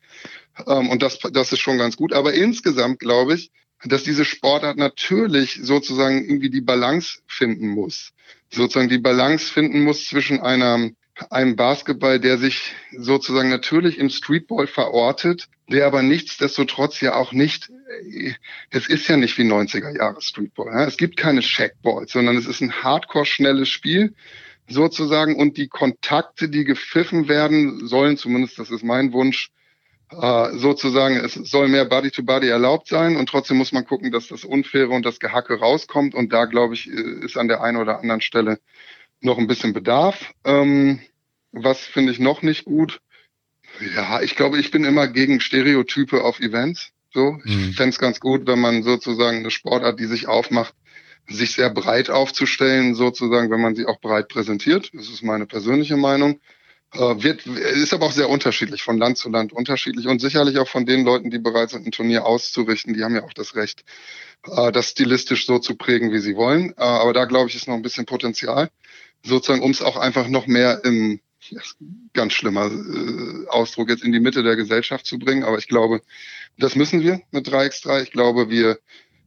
[0.68, 2.14] Ähm, und das, das ist schon ganz gut.
[2.14, 3.52] Aber insgesamt glaube ich,
[3.86, 8.14] dass diese Sportart natürlich sozusagen irgendwie die Balance finden muss.
[8.52, 10.90] Sozusagen die Balance finden muss zwischen einer
[11.30, 17.72] einem Basketball, der sich sozusagen natürlich im Streetball verortet, der aber nichtsdestotrotz ja auch nicht,
[18.70, 20.68] es ist ja nicht wie 90er Jahre Streetball.
[20.68, 20.86] Ja?
[20.86, 24.14] Es gibt keine Shackballs, sondern es ist ein hardcore schnelles Spiel
[24.68, 29.52] sozusagen und die Kontakte, die gepfiffen werden, sollen zumindest, das ist mein Wunsch,
[30.10, 34.28] äh, sozusagen, es soll mehr Body-to-Body -Body erlaubt sein und trotzdem muss man gucken, dass
[34.28, 38.00] das Unfaire und das Gehacke rauskommt und da, glaube ich, ist an der einen oder
[38.00, 38.60] anderen Stelle
[39.22, 40.34] noch ein bisschen Bedarf.
[40.44, 41.02] Ähm,
[41.52, 43.02] was finde ich noch nicht gut?
[43.96, 46.92] Ja, ich glaube, ich bin immer gegen Stereotype auf Events.
[47.14, 47.74] So, ich mhm.
[47.74, 50.74] fände es ganz gut, wenn man sozusagen eine Sportart, die sich aufmacht,
[51.28, 54.92] sich sehr breit aufzustellen, sozusagen, wenn man sie auch breit präsentiert.
[54.94, 56.40] Das ist meine persönliche Meinung.
[56.94, 60.70] Äh, wird, ist aber auch sehr unterschiedlich, von Land zu Land unterschiedlich und sicherlich auch
[60.70, 63.84] von den Leuten, die bereit sind, ein Turnier auszurichten, die haben ja auch das Recht,
[64.46, 66.70] äh, das stilistisch so zu prägen, wie sie wollen.
[66.78, 68.70] Äh, aber da glaube ich, ist noch ein bisschen Potenzial
[69.24, 71.20] sozusagen, um es auch einfach noch mehr im
[72.14, 75.44] ganz schlimmer äh, Ausdruck jetzt in die Mitte der Gesellschaft zu bringen.
[75.44, 76.02] Aber ich glaube,
[76.58, 78.04] das müssen wir mit 3x3.
[78.04, 78.78] Ich glaube, wir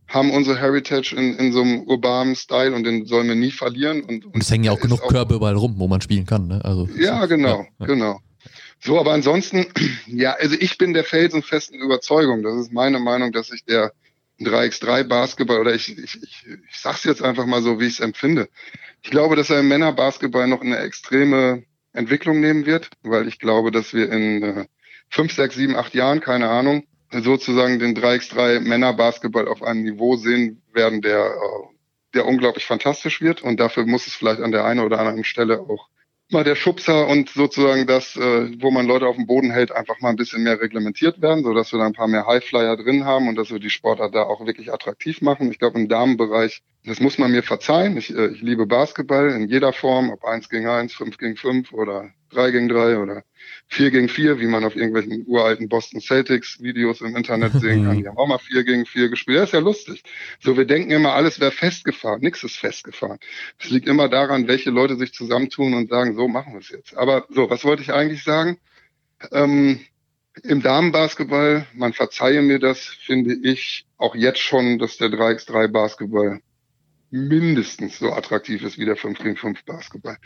[0.08, 4.02] haben unsere Heritage in, in so einem urbanen Style und den sollen wir nie verlieren.
[4.02, 6.48] Und, und es hängen ja auch genug auch, Körbe überall rum, wo man spielen kann.
[6.48, 6.60] Ne?
[6.64, 8.20] Also, ja, genau, ja, genau.
[8.80, 9.66] So, aber ansonsten,
[10.06, 13.92] ja, also ich bin der felsenfesten Überzeugung, das ist meine Meinung, dass ich der
[14.46, 18.00] 3x3 Basketball oder ich, ich, ich, ich sag's jetzt einfach mal so, wie ich es
[18.00, 18.48] empfinde.
[19.02, 23.70] Ich glaube, dass er im Männerbasketball noch eine extreme Entwicklung nehmen wird, weil ich glaube,
[23.70, 24.66] dass wir in äh,
[25.08, 30.62] fünf, sechs, sieben, acht Jahren, keine Ahnung, sozusagen den 3x3 Männerbasketball auf einem Niveau sehen
[30.72, 31.74] werden, der, äh,
[32.14, 33.42] der unglaublich fantastisch wird.
[33.42, 35.88] Und dafür muss es vielleicht an der einen oder anderen Stelle auch
[36.32, 40.00] mal der Schubser und sozusagen das, äh, wo man Leute auf dem Boden hält, einfach
[40.00, 43.04] mal ein bisschen mehr reglementiert werden, so dass wir da ein paar mehr Highflyer drin
[43.04, 45.50] haben und dass wir die Sportart da auch wirklich attraktiv machen.
[45.50, 47.96] Ich glaube, im Damenbereich, das muss man mir verzeihen.
[47.96, 51.72] Ich, äh, ich liebe Basketball in jeder Form, ob eins gegen eins, fünf gegen fünf
[51.72, 53.22] oder drei gegen drei oder
[53.68, 57.98] vier gegen vier, wie man auf irgendwelchen uralten Boston Celtics Videos im Internet sehen kann.
[58.02, 59.38] Die haben auch mal vier gegen vier gespielt.
[59.38, 60.02] Das ist ja lustig.
[60.40, 62.20] So, wir denken immer, alles wäre festgefahren.
[62.20, 63.18] Nichts ist festgefahren.
[63.58, 66.96] Es liegt immer daran, welche Leute sich zusammentun und sagen, so machen wir es jetzt.
[66.96, 68.58] Aber so, was wollte ich eigentlich sagen?
[69.32, 69.80] Ähm,
[70.42, 76.40] Im Damenbasketball, man verzeihe mir das, finde ich auch jetzt schon, dass der 3x3 Basketball
[77.10, 80.16] mindestens so attraktiv ist wie der 5 gegen 5 Basketball.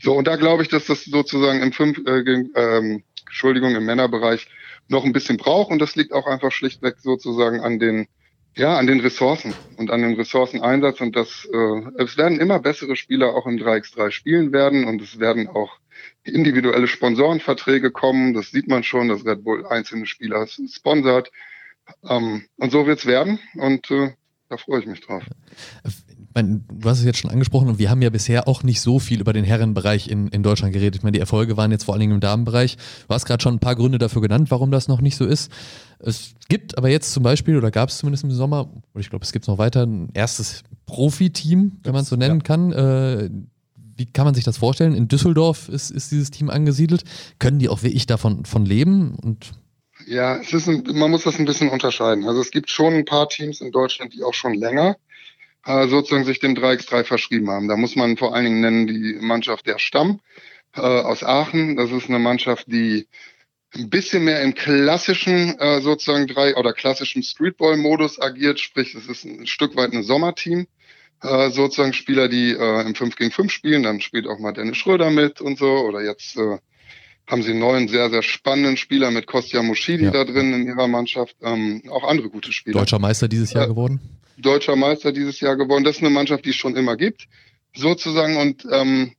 [0.00, 3.84] So, und da glaube ich, dass das sozusagen im 5 äh, gegen, ähm, Entschuldigung, im
[3.84, 4.48] Männerbereich
[4.88, 5.70] noch ein bisschen braucht.
[5.70, 8.08] Und das liegt auch einfach schlichtweg sozusagen an den
[8.56, 11.00] ja, an den Ressourcen und an den Ressourceneinsatz.
[11.00, 14.84] Und das äh, es werden immer bessere Spieler auch im 3x3 spielen werden.
[14.84, 15.78] Und es werden auch
[16.24, 21.30] individuelle Sponsorenverträge kommen, das sieht man schon, dass Red Bull einzelne Spieler sponsert.
[22.08, 23.38] Ähm, und so wird's werden.
[23.54, 24.14] Und äh,
[24.48, 25.22] da freue ich mich drauf
[26.34, 28.98] meine, du hast es jetzt schon angesprochen und wir haben ja bisher auch nicht so
[28.98, 30.96] viel über den Herrenbereich in, in Deutschland geredet.
[30.96, 32.76] Ich meine, die Erfolge waren jetzt vor allen Dingen im Damenbereich.
[33.08, 35.50] Du hast gerade schon ein paar Gründe dafür genannt, warum das noch nicht so ist.
[35.98, 39.24] Es gibt aber jetzt zum Beispiel, oder gab es zumindest im Sommer, oder ich glaube,
[39.24, 42.44] es gibt noch weiter, ein erstes Profiteam, wenn man es so nennen ja.
[42.44, 42.72] kann.
[42.72, 43.30] Äh,
[43.96, 44.94] wie kann man sich das vorstellen?
[44.94, 47.04] In Düsseldorf ist, ist dieses Team angesiedelt.
[47.38, 49.14] Können die auch wirklich davon von leben?
[49.16, 49.52] Und
[50.06, 52.26] ja, es ist ein, man muss das ein bisschen unterscheiden.
[52.26, 54.96] Also es gibt schon ein paar Teams in Deutschland, die auch schon länger
[55.66, 57.68] äh, sozusagen sich dem 3x3 verschrieben haben.
[57.68, 60.20] Da muss man vor allen Dingen nennen die Mannschaft der Stamm
[60.74, 61.76] äh, aus Aachen.
[61.76, 63.06] Das ist eine Mannschaft, die
[63.74, 69.24] ein bisschen mehr im klassischen äh, sozusagen drei oder klassischen Streetball-Modus agiert, sprich es ist
[69.24, 70.66] ein Stück weit ein Sommerteam,
[71.22, 74.76] äh, sozusagen Spieler, die äh, im 5 gegen 5 spielen, dann spielt auch mal Dennis
[74.76, 76.58] Schröder mit und so oder jetzt äh,
[77.28, 80.10] haben sie einen neuen, sehr, sehr spannenden Spieler mit Kostja Moschidi ja.
[80.10, 82.80] da drin in ihrer Mannschaft, ähm, auch andere gute Spieler.
[82.80, 84.00] Deutscher Meister dieses Jahr äh, geworden?
[84.40, 85.84] Deutscher Meister dieses Jahr geworden.
[85.84, 87.28] Das ist eine Mannschaft, die es schon immer gibt,
[87.74, 88.36] sozusagen.
[88.36, 89.14] Und ähm,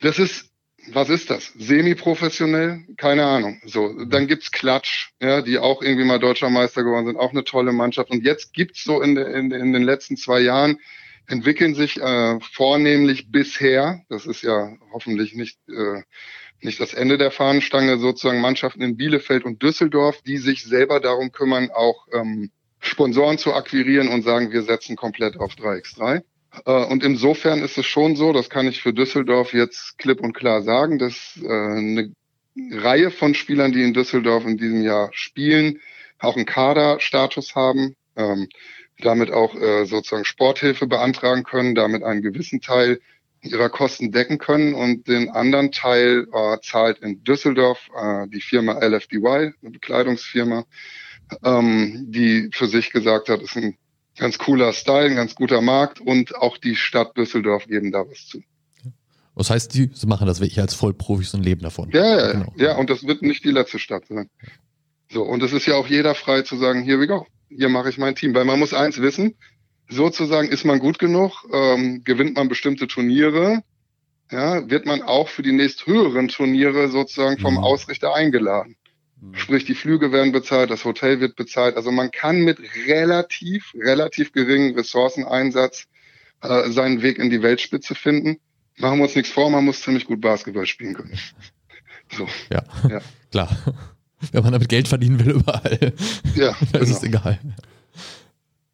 [0.00, 0.50] das ist,
[0.92, 1.52] was ist das?
[1.56, 2.84] Semi-professionell?
[2.96, 3.60] Keine Ahnung.
[3.64, 7.44] So, dann gibt's Klatsch, ja, die auch irgendwie mal deutscher Meister geworden sind, auch eine
[7.44, 8.10] tolle Mannschaft.
[8.10, 10.78] Und jetzt gibt's so in, de, in, in den letzten zwei Jahren
[11.28, 16.02] entwickeln sich äh, vornehmlich bisher, das ist ja hoffentlich nicht äh,
[16.62, 21.32] nicht das Ende der Fahnenstange, sozusagen Mannschaften in Bielefeld und Düsseldorf, die sich selber darum
[21.32, 22.50] kümmern, auch ähm,
[22.82, 26.22] Sponsoren zu akquirieren und sagen, wir setzen komplett auf 3x3.
[26.66, 30.34] Äh, und insofern ist es schon so, das kann ich für Düsseldorf jetzt klipp und
[30.34, 32.12] klar sagen, dass äh, eine
[32.72, 35.80] Reihe von Spielern, die in Düsseldorf in diesem Jahr spielen,
[36.18, 37.96] auch einen Kaderstatus haben.
[38.16, 38.48] Ähm,
[38.98, 43.00] damit auch äh, sozusagen Sporthilfe beantragen können, damit einen gewissen Teil
[43.40, 46.28] ihrer Kosten decken können und den anderen Teil
[46.62, 47.90] zahlt in Düsseldorf
[48.28, 50.64] die Firma LFDY, eine Bekleidungsfirma,
[51.44, 53.76] ähm, die für sich gesagt hat, ist ein
[54.16, 58.26] ganz cooler Style, ein ganz guter Markt und auch die Stadt Düsseldorf geben da was
[58.26, 58.42] zu.
[59.34, 61.90] Das heißt, die machen das wirklich als Vollprofis und leben davon.
[61.90, 62.54] Ja, ja, genau.
[62.56, 64.28] ja, und das wird nicht die letzte Stadt sein.
[65.10, 67.88] So, und es ist ja auch jeder frei zu sagen, here we go, hier mache
[67.88, 68.34] ich mein Team.
[68.34, 69.34] Weil man muss eins wissen,
[69.88, 73.62] sozusagen ist man gut genug, ähm, gewinnt man bestimmte Turniere,
[74.30, 77.60] ja, wird man auch für die nächsthöheren Turniere sozusagen vom mhm.
[77.60, 78.76] Ausrichter eingeladen.
[79.22, 79.34] Mhm.
[79.36, 81.76] Sprich, die Flüge werden bezahlt, das Hotel wird bezahlt.
[81.76, 85.86] Also man kann mit relativ, relativ geringem Ressourceneinsatz
[86.42, 88.38] äh, seinen Weg in die Weltspitze finden.
[88.78, 91.18] Machen wir uns nichts vor, man muss ziemlich gut Basketball spielen können.
[92.14, 92.28] So.
[92.52, 93.00] Ja, ja.
[93.30, 93.48] klar.
[94.32, 95.94] Wenn man damit Geld verdienen will, überall.
[96.34, 96.84] Ja, das genau.
[96.84, 97.38] ist egal.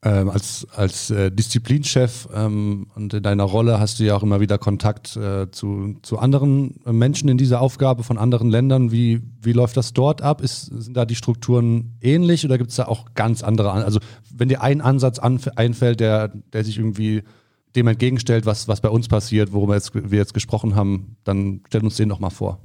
[0.05, 4.39] Ähm, als als äh, Disziplinchef ähm, und in deiner Rolle hast du ja auch immer
[4.39, 8.93] wieder Kontakt äh, zu, zu anderen Menschen in dieser Aufgabe von anderen Ländern.
[8.93, 10.41] Wie, wie läuft das dort ab?
[10.41, 13.73] Ist, sind da die Strukturen ähnlich oder gibt es da auch ganz andere?
[13.73, 13.99] Also
[14.33, 17.25] wenn dir ein Ansatz einfällt, der, der sich irgendwie
[17.75, 21.83] dem entgegenstellt, was, was bei uns passiert, worüber jetzt, wir jetzt gesprochen haben, dann stell
[21.83, 22.61] uns den doch mal vor.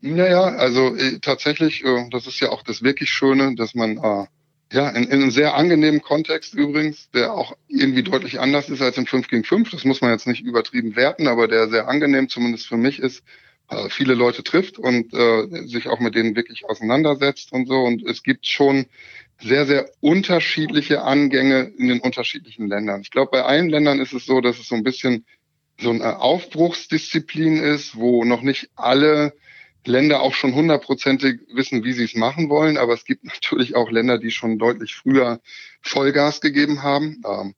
[0.00, 4.26] Naja, also äh, tatsächlich, äh, das ist ja auch das wirklich Schöne, dass man äh,
[4.72, 8.96] ja, in, in einem sehr angenehmen Kontext übrigens, der auch irgendwie deutlich anders ist als
[8.96, 9.70] im 5 gegen 5.
[9.70, 13.22] Das muss man jetzt nicht übertrieben werten, aber der sehr angenehm zumindest für mich ist,
[13.68, 17.82] äh, viele Leute trifft und äh, sich auch mit denen wirklich auseinandersetzt und so.
[17.82, 18.86] Und es gibt schon
[19.40, 23.02] sehr, sehr unterschiedliche Angänge in den unterschiedlichen Ländern.
[23.02, 25.26] Ich glaube, bei allen Ländern ist es so, dass es so ein bisschen
[25.78, 29.34] so eine Aufbruchsdisziplin ist, wo noch nicht alle
[29.84, 33.90] Länder auch schon hundertprozentig wissen, wie sie es machen wollen, aber es gibt natürlich auch
[33.90, 35.40] Länder, die schon deutlich früher
[35.80, 37.22] Vollgas gegeben haben.
[37.26, 37.54] Ähm,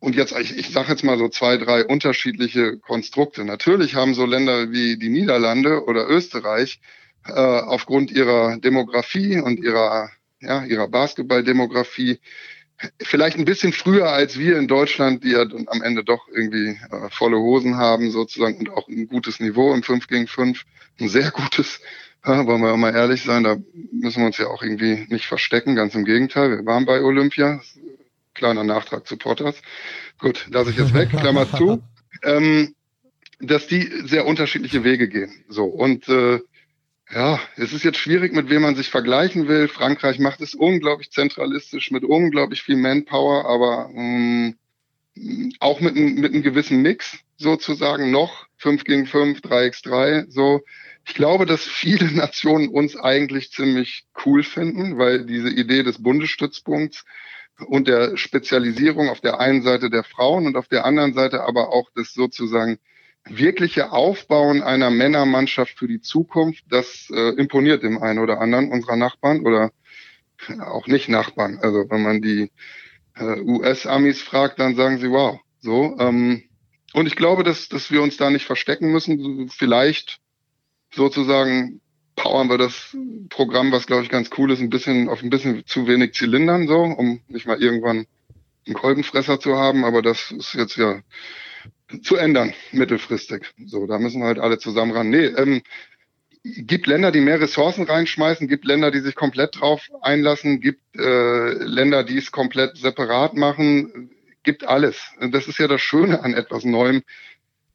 [0.00, 3.44] und jetzt, ich, ich sage jetzt mal so zwei, drei unterschiedliche Konstrukte.
[3.44, 6.80] Natürlich haben so Länder wie die Niederlande oder Österreich
[7.26, 10.10] äh, aufgrund ihrer Demografie und ihrer,
[10.40, 12.18] ja, ihrer Basketballdemografie
[13.00, 16.78] vielleicht ein bisschen früher als wir in Deutschland, die ja dann am Ende doch irgendwie
[16.90, 20.64] äh, volle Hosen haben sozusagen und auch ein gutes Niveau im 5 gegen 5,
[21.00, 21.80] ein sehr gutes,
[22.24, 23.56] ja, wollen wir mal ehrlich sein, da
[23.92, 27.60] müssen wir uns ja auch irgendwie nicht verstecken, ganz im Gegenteil, wir waren bei Olympia,
[28.34, 29.60] kleiner Nachtrag zu Potters.
[30.18, 31.82] Gut, lasse ich jetzt weg, Klammer zu.
[32.24, 32.74] Ähm,
[33.38, 35.44] dass die sehr unterschiedliche Wege gehen.
[35.48, 36.40] So und äh,
[37.10, 39.68] ja, es ist jetzt schwierig, mit wem man sich vergleichen will.
[39.68, 44.54] Frankreich macht es unglaublich zentralistisch mit unglaublich viel Manpower, aber mh,
[45.14, 50.62] mm, auch mit, mit einem gewissen Mix sozusagen noch 5 gegen 5, 3x3, so.
[51.06, 57.04] Ich glaube, dass viele Nationen uns eigentlich ziemlich cool finden, weil diese Idee des Bundesstützpunkts
[57.66, 61.72] und der Spezialisierung auf der einen Seite der Frauen und auf der anderen Seite aber
[61.72, 62.78] auch des sozusagen
[63.28, 68.96] wirkliche Aufbauen einer Männermannschaft für die Zukunft, das äh, imponiert dem einen oder anderen unserer
[68.96, 69.70] Nachbarn oder
[70.60, 71.58] auch nicht Nachbarn.
[71.60, 72.50] Also wenn man die
[73.16, 75.96] äh, US-Amis fragt, dann sagen sie, wow, so.
[75.98, 76.44] Ähm,
[76.94, 79.48] und ich glaube, dass, dass wir uns da nicht verstecken müssen.
[79.50, 80.20] Vielleicht
[80.94, 81.80] sozusagen
[82.16, 82.96] powern wir das
[83.28, 86.66] Programm, was glaube ich ganz cool ist, ein bisschen auf ein bisschen zu wenig Zylindern
[86.66, 88.06] so, um nicht mal irgendwann
[88.66, 89.84] einen Kolbenfresser zu haben.
[89.84, 91.00] Aber das ist jetzt ja
[92.02, 93.46] zu ändern, mittelfristig.
[93.64, 95.10] So, da müssen wir halt alle zusammen ran.
[95.10, 95.62] Nee, ähm,
[96.42, 101.52] gibt Länder, die mehr Ressourcen reinschmeißen, gibt Länder, die sich komplett drauf einlassen, gibt äh,
[101.52, 104.10] Länder, die es komplett separat machen,
[104.42, 105.00] gibt alles.
[105.30, 107.02] Das ist ja das Schöne an etwas Neuem.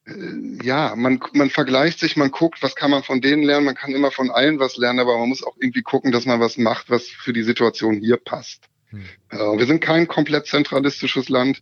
[0.06, 3.76] Äh, ja, man, man vergleicht sich, man guckt, was kann man von denen lernen, man
[3.76, 6.58] kann immer von allen was lernen, aber man muss auch irgendwie gucken, dass man was
[6.58, 8.66] macht, was für die Situation hier passt.
[8.90, 9.06] Hm.
[9.30, 11.62] Äh, wir sind kein komplett zentralistisches Land.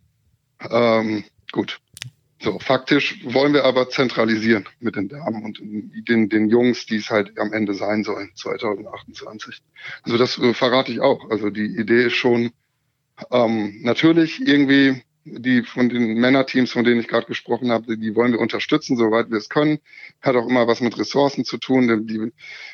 [0.70, 1.80] Ähm, gut,
[2.42, 7.10] so, faktisch wollen wir aber zentralisieren mit den Damen und den, den Jungs, die es
[7.10, 9.62] halt am Ende sein sollen, 2028.
[10.04, 11.30] Also das äh, verrate ich auch.
[11.30, 12.52] Also die Idee ist schon
[13.32, 18.32] ähm, natürlich irgendwie die von den Männerteams, von denen ich gerade gesprochen habe, die wollen
[18.32, 19.80] wir unterstützen, soweit wir es können.
[20.20, 22.08] Hat auch immer was mit Ressourcen zu tun.
[22.08, 22.32] Die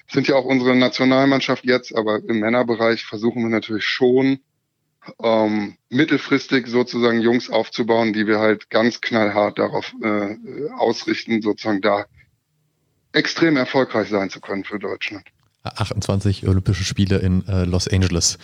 [0.09, 4.39] sind ja auch unsere Nationalmannschaft jetzt, aber im Männerbereich versuchen wir natürlich schon,
[5.21, 10.35] ähm, mittelfristig sozusagen Jungs aufzubauen, die wir halt ganz knallhart darauf äh,
[10.77, 12.05] ausrichten, sozusagen da
[13.11, 15.25] extrem erfolgreich sein zu können für Deutschland.
[15.63, 18.37] 28 Olympische Spiele in äh, Los Angeles.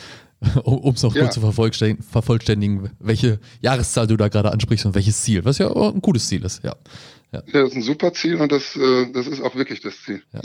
[0.64, 1.22] um es noch ja.
[1.22, 6.01] kurz zu vervollständigen, welche Jahreszahl du da gerade ansprichst und welches Ziel, was ja ein
[6.01, 6.76] gutes Ziel ist, ja.
[7.34, 7.41] Ja.
[7.51, 10.21] das ist ein super Ziel und das, äh, das ist auch wirklich das Ziel.
[10.34, 10.41] Ja.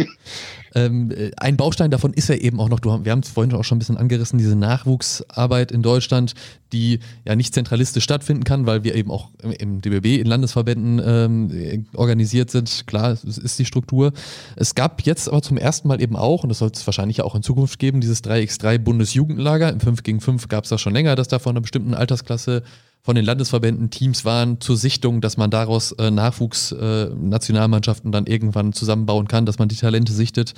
[0.75, 3.55] ähm, äh, ein Baustein davon ist ja eben auch noch, du, wir haben es vorhin
[3.55, 6.35] auch schon ein bisschen angerissen, diese Nachwuchsarbeit in Deutschland,
[6.73, 11.87] die ja nicht zentralistisch stattfinden kann, weil wir eben auch im DBB in Landesverbänden ähm,
[11.95, 12.87] organisiert sind.
[12.87, 14.13] Klar, es ist die Struktur.
[14.57, 17.35] Es gab jetzt aber zum ersten Mal eben auch, und das soll es wahrscheinlich auch
[17.35, 19.71] in Zukunft geben, dieses 3x3 Bundesjugendlager.
[19.71, 22.63] Im 5 gegen 5 gab es das schon länger, dass da von einer bestimmten Altersklasse
[23.03, 28.73] von den Landesverbänden Teams waren zur Sichtung, dass man daraus äh, Nachwuchsnationalmannschaften äh, dann irgendwann
[28.73, 30.55] zusammenbauen kann, dass man die Talente sichtet.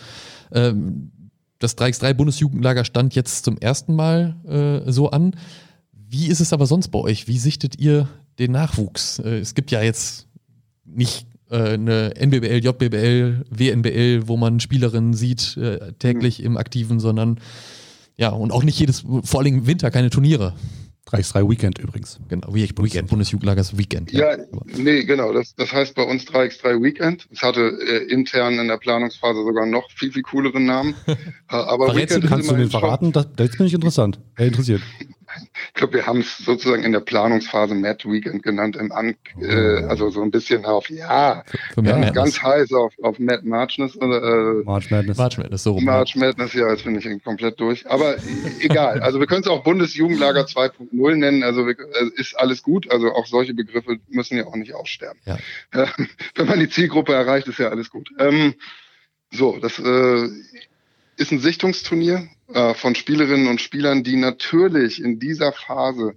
[0.52, 1.12] Ähm,
[1.58, 5.36] das 3x3 Bundesjugendlager stand jetzt zum ersten Mal äh, so an.
[5.92, 7.28] Wie ist es aber sonst bei euch?
[7.28, 9.18] Wie sichtet ihr den Nachwuchs?
[9.20, 10.26] Äh, es gibt ja jetzt
[10.84, 16.46] nicht äh, eine NBBL, JBBL, WNBL, wo man Spielerinnen sieht äh, täglich mhm.
[16.46, 17.38] im Aktiven, sondern
[18.16, 20.54] ja, und auch nicht jedes, vor allem im Winter keine Turniere.
[21.10, 22.18] 3x3 Weekend übrigens.
[22.28, 24.12] Genau, Weekend, Bundesjugendlagers Weekend.
[24.12, 24.44] Ja, ja
[24.76, 25.32] nee, genau.
[25.32, 27.26] Das, das heißt bei uns 3x3 Weekend.
[27.30, 30.94] Es hatte äh, intern in der Planungsphase sogar noch viel, viel cooleren Namen.
[31.48, 33.12] Aber Verrätst Weekend kannst du den verraten?
[33.12, 34.20] Das, das bin ich interessant.
[34.36, 34.82] Er interessiert.
[35.68, 39.84] Ich glaube, wir haben es sozusagen in der Planungsphase Mad Weekend genannt, im An äh,
[39.84, 43.96] also so ein bisschen auf, ja, für, für ja ganz heiß auf, auf Mad Marchness.
[43.96, 44.06] Äh,
[44.64, 45.18] March Madness.
[45.18, 45.84] March Madness, so rum.
[45.84, 47.88] March Madness, ja, jetzt bin ich komplett durch.
[47.88, 48.16] Aber
[48.60, 52.90] egal, also wir können es auch Bundesjugendlager 2.0 nennen, also wir, äh, ist alles gut,
[52.90, 55.20] also auch solche Begriffe müssen ja auch nicht aussterben.
[55.24, 55.38] Ja.
[56.34, 58.10] wenn man die Zielgruppe erreicht, ist ja alles gut.
[58.18, 58.54] Ähm,
[59.30, 60.28] so, das äh,
[61.16, 66.16] ist ein Sichtungsturnier äh, von Spielerinnen und Spielern, die natürlich in dieser Phase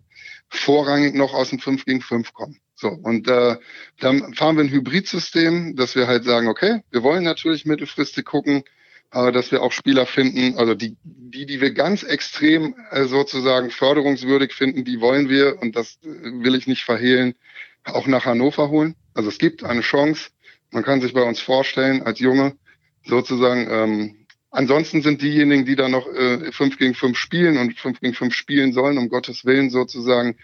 [0.50, 2.60] vorrangig noch aus dem 5 gegen 5 kommen.
[2.76, 3.58] So, und äh,
[4.00, 8.64] dann fahren wir ein Hybridsystem, dass wir halt sagen, okay, wir wollen natürlich mittelfristig gucken,
[9.12, 13.70] äh, dass wir auch Spieler finden, also die, die, die wir ganz extrem äh, sozusagen
[13.70, 16.08] förderungswürdig finden, die wollen wir, und das äh,
[16.44, 17.36] will ich nicht verhehlen,
[17.84, 18.96] auch nach Hannover holen.
[19.14, 20.32] Also es gibt eine Chance,
[20.72, 22.58] man kann sich bei uns vorstellen, als Junge
[23.06, 24.23] sozusagen ähm,
[24.54, 28.36] Ansonsten sind diejenigen, die da noch äh, 5 gegen 5 spielen und 5 gegen 5
[28.36, 30.38] spielen sollen, um Gottes Willen sozusagen,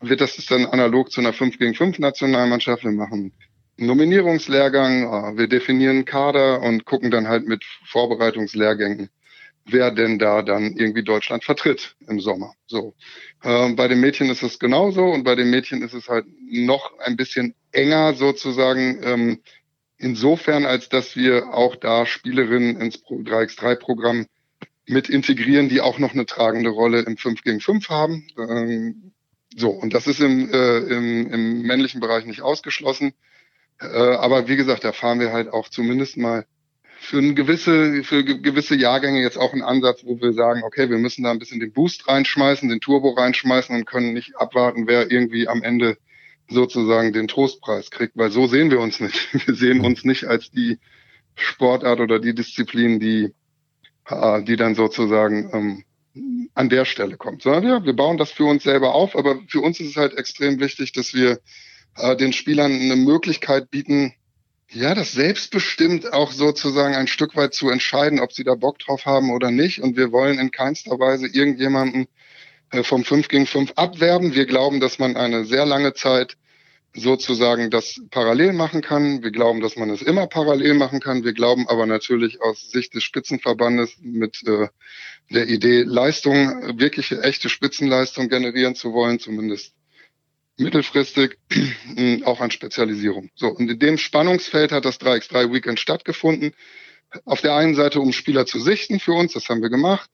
[0.00, 2.82] wird das dann analog zu einer 5 gegen 5 Nationalmannschaft.
[2.82, 3.32] Wir machen
[3.78, 9.10] einen Nominierungslehrgang, äh, wir definieren Kader und gucken dann halt mit Vorbereitungslehrgängen,
[9.66, 12.54] wer denn da dann irgendwie Deutschland vertritt im Sommer.
[12.66, 12.96] So.
[13.44, 16.98] Äh, bei den Mädchen ist es genauso und bei den Mädchen ist es halt noch
[16.98, 18.98] ein bisschen enger sozusagen.
[19.04, 19.38] Ähm,
[20.02, 24.26] Insofern, als dass wir auch da Spielerinnen ins 3x3-Programm
[24.84, 28.26] mit integrieren, die auch noch eine tragende Rolle im 5 gegen 5 haben.
[28.36, 29.12] Ähm,
[29.56, 33.12] so, und das ist im, äh, im, im männlichen Bereich nicht ausgeschlossen.
[33.80, 36.46] Äh, aber wie gesagt, da fahren wir halt auch zumindest mal
[36.98, 40.98] für eine gewisse, für gewisse Jahrgänge jetzt auch einen Ansatz, wo wir sagen, okay, wir
[40.98, 45.12] müssen da ein bisschen den Boost reinschmeißen, den Turbo reinschmeißen und können nicht abwarten, wer
[45.12, 45.96] irgendwie am Ende
[46.48, 49.28] sozusagen den Trostpreis kriegt, weil so sehen wir uns nicht.
[49.46, 50.78] Wir sehen uns nicht als die
[51.34, 53.32] Sportart oder die Disziplin, die,
[54.06, 55.84] äh, die dann sozusagen ähm,
[56.54, 57.42] an der Stelle kommt.
[57.42, 60.18] Sondern ja, wir bauen das für uns selber auf, aber für uns ist es halt
[60.18, 61.40] extrem wichtig, dass wir
[61.96, 64.14] äh, den Spielern eine Möglichkeit bieten,
[64.68, 69.04] ja, das selbstbestimmt auch sozusagen ein Stück weit zu entscheiden, ob sie da Bock drauf
[69.04, 69.82] haben oder nicht.
[69.82, 72.06] Und wir wollen in keinster Weise irgendjemanden
[72.82, 74.34] vom 5 gegen 5 abwerben.
[74.34, 76.36] Wir glauben, dass man eine sehr lange Zeit
[76.94, 79.22] sozusagen das parallel machen kann.
[79.22, 81.24] Wir glauben, dass man es immer parallel machen kann.
[81.24, 84.68] Wir glauben aber natürlich aus Sicht des Spitzenverbandes mit äh,
[85.30, 89.74] der Idee, Leistung, wirkliche echte Spitzenleistung generieren zu wollen, zumindest
[90.58, 91.38] mittelfristig,
[92.24, 93.30] auch an Spezialisierung.
[93.34, 96.52] So, und in dem Spannungsfeld hat das 3x3 Weekend stattgefunden.
[97.24, 100.10] Auf der einen Seite, um Spieler zu sichten für uns, das haben wir gemacht.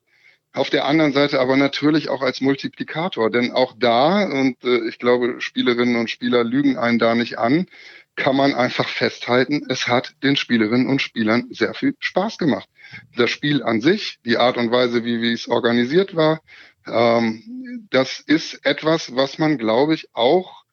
[0.58, 4.98] Auf der anderen Seite aber natürlich auch als Multiplikator, denn auch da, und äh, ich
[4.98, 7.68] glaube, Spielerinnen und Spieler lügen einen da nicht an,
[8.16, 12.68] kann man einfach festhalten, es hat den Spielerinnen und Spielern sehr viel Spaß gemacht.
[13.16, 16.40] Das Spiel an sich, die Art und Weise, wie, wie es organisiert war,
[16.88, 20.64] ähm, das ist etwas, was man, glaube ich, auch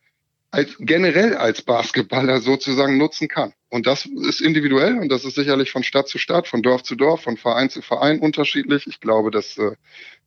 [0.49, 3.53] als, generell als Basketballer sozusagen nutzen kann.
[3.75, 6.95] Und das ist individuell und das ist sicherlich von Stadt zu Stadt, von Dorf zu
[6.95, 8.87] Dorf, von Verein zu Verein unterschiedlich.
[8.87, 9.71] Ich glaube, dass äh,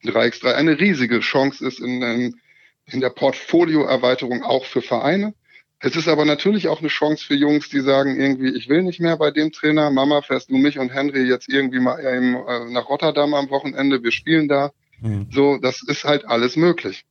[0.04, 2.36] 3x3 eine riesige Chance ist in, in,
[2.84, 5.32] in der Portfolioerweiterung auch für Vereine.
[5.80, 9.00] Es ist aber natürlich auch eine Chance für Jungs, die sagen irgendwie, ich will nicht
[9.00, 9.90] mehr bei dem Trainer.
[9.90, 14.02] Mama, fährst du mich und Henry jetzt irgendwie mal eben, äh, nach Rotterdam am Wochenende?
[14.02, 14.72] Wir spielen da.
[15.00, 15.28] Mhm.
[15.30, 17.06] So, das ist halt alles möglich.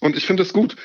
[0.00, 0.76] Und ich finde es gut,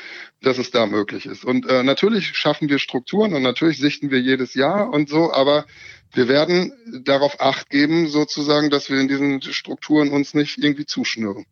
[0.44, 1.44] dass es da möglich ist.
[1.44, 5.66] Und äh, natürlich schaffen wir Strukturen und natürlich sichten wir jedes Jahr und so, aber
[6.12, 6.72] wir werden
[7.04, 11.46] darauf acht geben, sozusagen, dass wir in diesen Strukturen uns nicht irgendwie zuschnüren.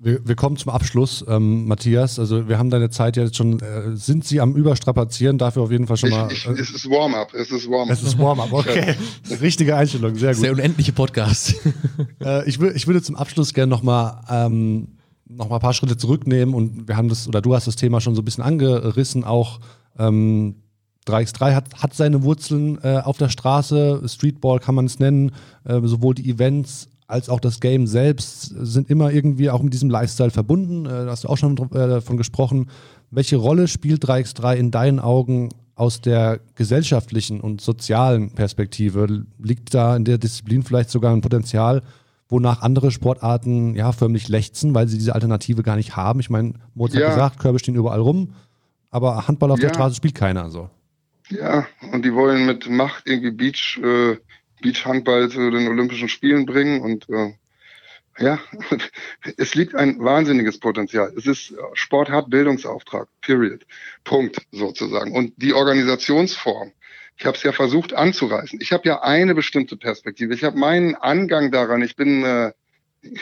[0.00, 2.20] Wir, wir, kommen zum Abschluss, ähm, Matthias.
[2.20, 3.58] Also wir haben deine Zeit jetzt schon.
[3.58, 5.38] Äh, sind Sie am Überstrapazieren?
[5.38, 6.30] Dafür auf jeden Fall schon mal.
[6.30, 7.34] Ich, ich, es ist Warm-up.
[7.34, 7.90] Es ist Warm-up.
[7.90, 8.52] Es ist Warm-up.
[8.52, 8.94] Okay,
[9.40, 10.14] richtige Einstellung.
[10.14, 10.44] Sehr gut.
[10.44, 11.56] Der unendliche Podcast.
[12.24, 14.97] äh, ich, ich würde zum Abschluss gerne noch mal ähm,
[15.28, 18.00] noch mal ein paar Schritte zurücknehmen und wir haben das oder du hast das Thema
[18.00, 19.24] schon so ein bisschen angerissen.
[19.24, 19.60] Auch
[19.98, 20.56] ähm,
[21.06, 24.02] 3x3 hat, hat seine Wurzeln äh, auf der Straße.
[24.06, 25.32] Streetball kann man es nennen.
[25.64, 29.90] Äh, sowohl die Events als auch das Game selbst sind immer irgendwie auch mit diesem
[29.90, 30.86] Lifestyle verbunden.
[30.86, 32.68] Äh, da hast du auch schon äh, davon gesprochen.
[33.10, 39.24] Welche Rolle spielt 3x3 in deinen Augen aus der gesellschaftlichen und sozialen Perspektive?
[39.42, 41.82] Liegt da in der Disziplin vielleicht sogar ein Potenzial,
[42.28, 46.20] wonach andere Sportarten ja förmlich lechzen, weil sie diese Alternative gar nicht haben?
[46.20, 47.08] Ich meine, Mozart ja.
[47.08, 48.34] gesagt, Körbe stehen überall rum,
[48.90, 49.68] aber Handball auf ja.
[49.68, 50.70] der Straße spielt keiner so.
[51.30, 54.16] Ja, und die wollen mit Macht irgendwie Beach äh,
[54.62, 57.34] Beachhandball zu den Olympischen Spielen bringen und äh,
[58.18, 58.40] ja,
[59.36, 61.12] es liegt ein wahnsinniges Potenzial.
[61.16, 63.64] Es ist Sport hat Bildungsauftrag, period.
[64.04, 65.14] Punkt sozusagen.
[65.14, 66.72] Und die Organisationsform,
[67.18, 68.60] ich habe es ja versucht anzureißen.
[68.62, 70.34] Ich habe ja eine bestimmte Perspektive.
[70.34, 71.82] Ich habe meinen Angang daran.
[71.82, 72.52] Ich bin äh,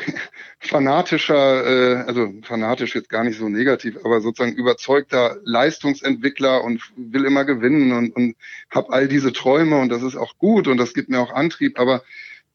[0.59, 7.25] fanatischer, äh, also fanatisch jetzt gar nicht so negativ, aber sozusagen überzeugter Leistungsentwickler und will
[7.25, 8.37] immer gewinnen und, und
[8.71, 11.79] habe all diese Träume und das ist auch gut und das gibt mir auch Antrieb,
[11.81, 12.03] aber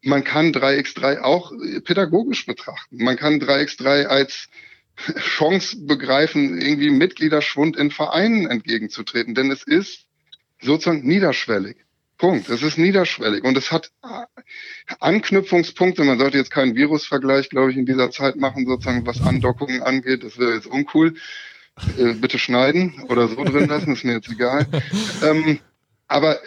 [0.03, 1.51] man kann 3x3 auch
[1.83, 3.03] pädagogisch betrachten.
[3.03, 4.47] Man kann 3x3 als
[5.17, 10.07] Chance begreifen, irgendwie Mitgliederschwund in Vereinen entgegenzutreten, denn es ist
[10.61, 11.77] sozusagen niederschwellig.
[12.17, 12.49] Punkt.
[12.49, 13.91] Es ist niederschwellig und es hat
[14.99, 16.03] Anknüpfungspunkte.
[16.03, 20.23] Man sollte jetzt keinen Virusvergleich, glaube ich, in dieser Zeit machen, sozusagen, was Andockungen angeht.
[20.23, 21.15] Das wäre jetzt uncool.
[21.97, 24.67] Äh, bitte schneiden oder so drin lassen, ist mir jetzt egal.
[25.23, 25.59] Ähm,
[26.07, 26.39] aber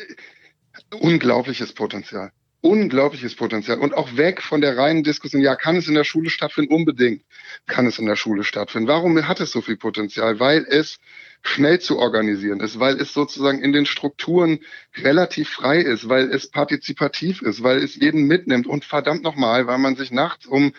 [1.00, 2.32] unglaubliches Potenzial.
[2.64, 3.78] Unglaubliches Potenzial.
[3.78, 6.72] Und auch weg von der reinen Diskussion, ja, kann es in der Schule stattfinden?
[6.72, 7.22] Unbedingt
[7.66, 8.88] kann es in der Schule stattfinden.
[8.88, 10.40] Warum hat es so viel Potenzial?
[10.40, 10.96] Weil es
[11.42, 14.60] schnell zu organisieren ist, weil es sozusagen in den Strukturen
[14.96, 19.76] relativ frei ist, weil es partizipativ ist, weil es jeden mitnimmt und verdammt nochmal, weil
[19.76, 20.72] man sich nachts um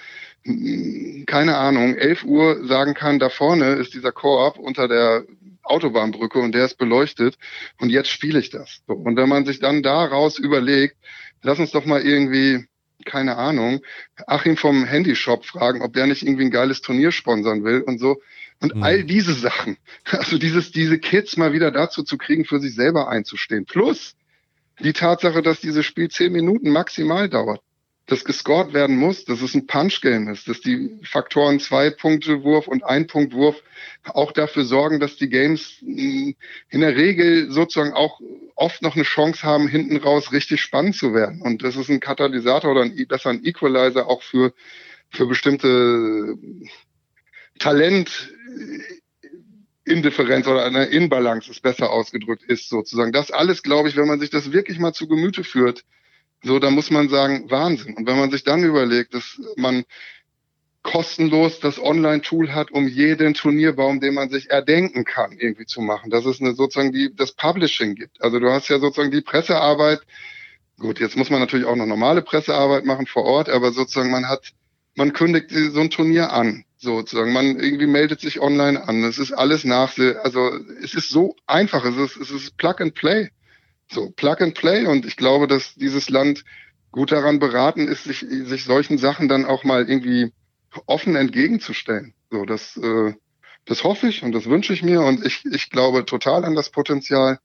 [0.43, 5.25] mm, keine Ahnung, 11 Uhr sagen kann, da vorne ist dieser Koop unter der
[5.61, 7.38] Autobahnbrücke und der ist beleuchtet
[7.79, 8.81] und jetzt spiele ich das.
[8.88, 10.95] Und wenn man sich dann daraus überlegt,
[11.46, 12.66] lass uns doch mal irgendwie,
[13.06, 13.82] keine Ahnung,
[14.28, 18.20] Achim vom Handyshop fragen, ob der nicht irgendwie ein geiles Turnier sponsern will und so,
[18.62, 18.84] und mhm.
[18.84, 23.10] all diese Sachen, also dieses, diese Kids mal wieder dazu zu kriegen, für sich selber
[23.10, 23.66] einzustehen.
[23.66, 24.16] Plus
[24.80, 27.62] die Tatsache, dass dieses Spiel zehn Minuten maximal dauert,
[28.08, 32.68] dass gescored werden muss, dass es ein Punch-Game ist, dass die Faktoren zwei Punkte Wurf
[32.68, 33.64] und ein Punkt Wurf
[34.03, 36.36] auch dafür sorgen, dass die Games hm,
[36.70, 38.22] in der Regel sozusagen auch
[38.56, 41.41] oft noch eine Chance haben, hinten raus richtig spannend zu werden.
[41.41, 44.53] Und das ist ein Katalysator oder ein, besser ein Equalizer auch für,
[45.10, 46.36] für bestimmte
[47.58, 48.32] Talent
[49.84, 53.12] Indifferenz oder eine Inbalance ist besser ausgedrückt ist sozusagen.
[53.12, 55.84] Das alles, glaube ich, wenn man sich das wirklich mal zu Gemüte führt,
[56.43, 57.95] so, da muss man sagen, Wahnsinn.
[57.95, 59.83] Und wenn man sich dann überlegt, dass man
[60.86, 66.11] kostenlos das Online-Tool hat, um jeden Turnierbaum, den man sich erdenken kann, irgendwie zu machen,
[66.11, 68.21] dass es eine, sozusagen die, das Publishing gibt.
[68.21, 70.01] Also du hast ja sozusagen die Pressearbeit.
[70.77, 74.29] Gut, jetzt muss man natürlich auch noch normale Pressearbeit machen vor Ort, aber sozusagen man
[74.29, 74.51] hat,
[74.93, 77.33] man kündigt so ein Turnier an sozusagen.
[77.33, 79.03] Man irgendwie meldet sich online an.
[79.03, 80.51] Es ist alles nach, also
[80.83, 81.83] es ist so einfach.
[81.83, 83.29] Es ist, es ist Plug and Play.
[83.91, 84.86] So, Plug and Play.
[84.86, 86.43] Und ich glaube, dass dieses Land
[86.91, 90.31] gut daran beraten ist, sich, sich solchen Sachen dann auch mal irgendwie
[90.86, 92.13] offen entgegenzustellen.
[92.31, 93.13] So, das, äh,
[93.65, 95.01] das hoffe ich und das wünsche ich mir.
[95.01, 97.39] Und ich, ich glaube total an das Potenzial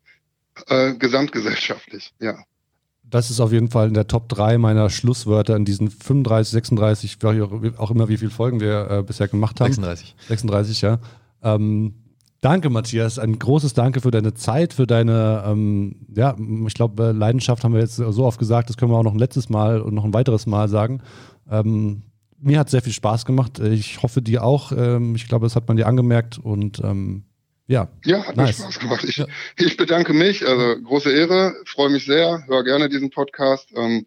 [0.66, 2.38] äh, gesamtgesellschaftlich, ja
[3.10, 7.18] das ist auf jeden Fall in der Top 3 meiner Schlusswörter in diesen 35, 36,
[7.76, 9.72] auch immer, wie viele Folgen wir äh, bisher gemacht haben.
[9.72, 10.14] 36.
[10.28, 10.98] 36, ja.
[11.42, 11.94] Ähm,
[12.40, 13.18] danke, Matthias.
[13.18, 16.36] Ein großes Danke für deine Zeit, für deine, ähm, ja,
[16.66, 19.18] ich glaube, Leidenschaft haben wir jetzt so oft gesagt, das können wir auch noch ein
[19.18, 21.02] letztes Mal und noch ein weiteres Mal sagen.
[21.50, 22.02] Ähm,
[22.40, 23.58] mir hat sehr viel Spaß gemacht.
[23.58, 24.72] Ich hoffe, dir auch.
[24.72, 27.24] Ähm, ich glaube, das hat man dir angemerkt und ähm,
[27.66, 27.88] ja.
[28.04, 28.58] Ja, hat nice.
[28.58, 29.04] mir Spaß gemacht.
[29.04, 29.26] Ich, ja.
[29.56, 30.46] ich bedanke mich.
[30.46, 33.68] Also große Ehre, freue mich sehr, höre gerne diesen Podcast.
[33.76, 34.06] Ähm,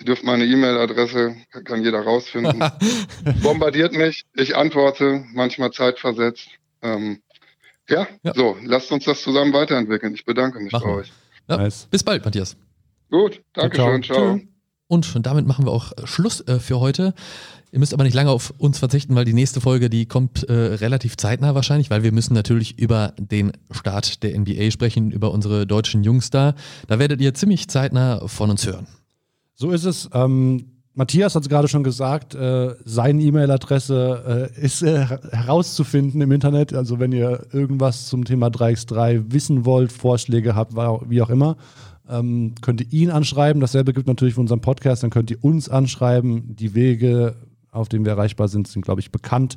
[0.00, 2.64] ihr dürft meine E-Mail-Adresse, kann jeder rausfinden.
[3.42, 6.48] Bombardiert mich, ich antworte, manchmal zeitversetzt.
[6.82, 7.20] Ähm,
[7.88, 10.14] ja, ja, so, lasst uns das zusammen weiterentwickeln.
[10.14, 10.86] Ich bedanke mich Machen.
[10.86, 11.12] bei euch.
[11.48, 11.58] Ja.
[11.58, 11.86] Nice.
[11.90, 12.56] Bis bald, Matthias.
[13.10, 14.16] Gut, danke schön, ciao.
[14.16, 14.40] ciao.
[14.86, 17.14] Und damit machen wir auch Schluss äh, für heute.
[17.72, 20.52] Ihr müsst aber nicht lange auf uns verzichten, weil die nächste Folge, die kommt äh,
[20.52, 25.66] relativ zeitnah wahrscheinlich, weil wir müssen natürlich über den Start der NBA sprechen, über unsere
[25.66, 26.54] deutschen Jungs da.
[26.86, 28.86] Da werdet ihr ziemlich zeitnah von uns hören.
[29.54, 30.08] So ist es.
[30.12, 36.30] Ähm, Matthias hat es gerade schon gesagt, äh, seine E-Mail-Adresse äh, ist äh, herauszufinden im
[36.30, 36.72] Internet.
[36.72, 41.56] Also wenn ihr irgendwas zum Thema 3x3 wissen wollt, Vorschläge habt, wie auch immer,
[42.08, 43.60] ähm, könnt ihr ihn anschreiben.
[43.60, 45.02] Dasselbe gibt natürlich für unseren Podcast.
[45.02, 46.54] Dann könnt ihr uns anschreiben.
[46.54, 47.34] Die Wege,
[47.72, 49.56] auf denen wir erreichbar sind, sind, glaube ich, bekannt.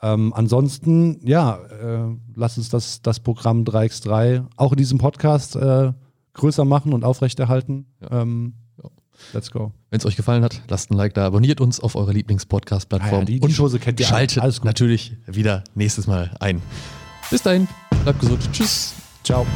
[0.00, 5.92] Ähm, ansonsten, ja, äh, lasst uns das, das Programm 3x3 auch in diesem Podcast äh,
[6.32, 7.86] größer machen und aufrechterhalten.
[8.00, 8.22] Ja.
[8.22, 8.54] Ähm,
[9.34, 9.72] Let's go.
[9.90, 13.18] Wenn es euch gefallen hat, lasst ein Like da, abonniert uns auf eurer Lieblingspodcast-Plattform ah
[13.20, 16.60] ja, die, die Chose kennt ihr schaltet Alles natürlich wieder nächstes Mal ein.
[17.30, 17.68] Bis dahin,
[18.02, 18.48] bleibt gesund.
[18.52, 18.94] Tschüss.
[19.24, 19.46] Ciao.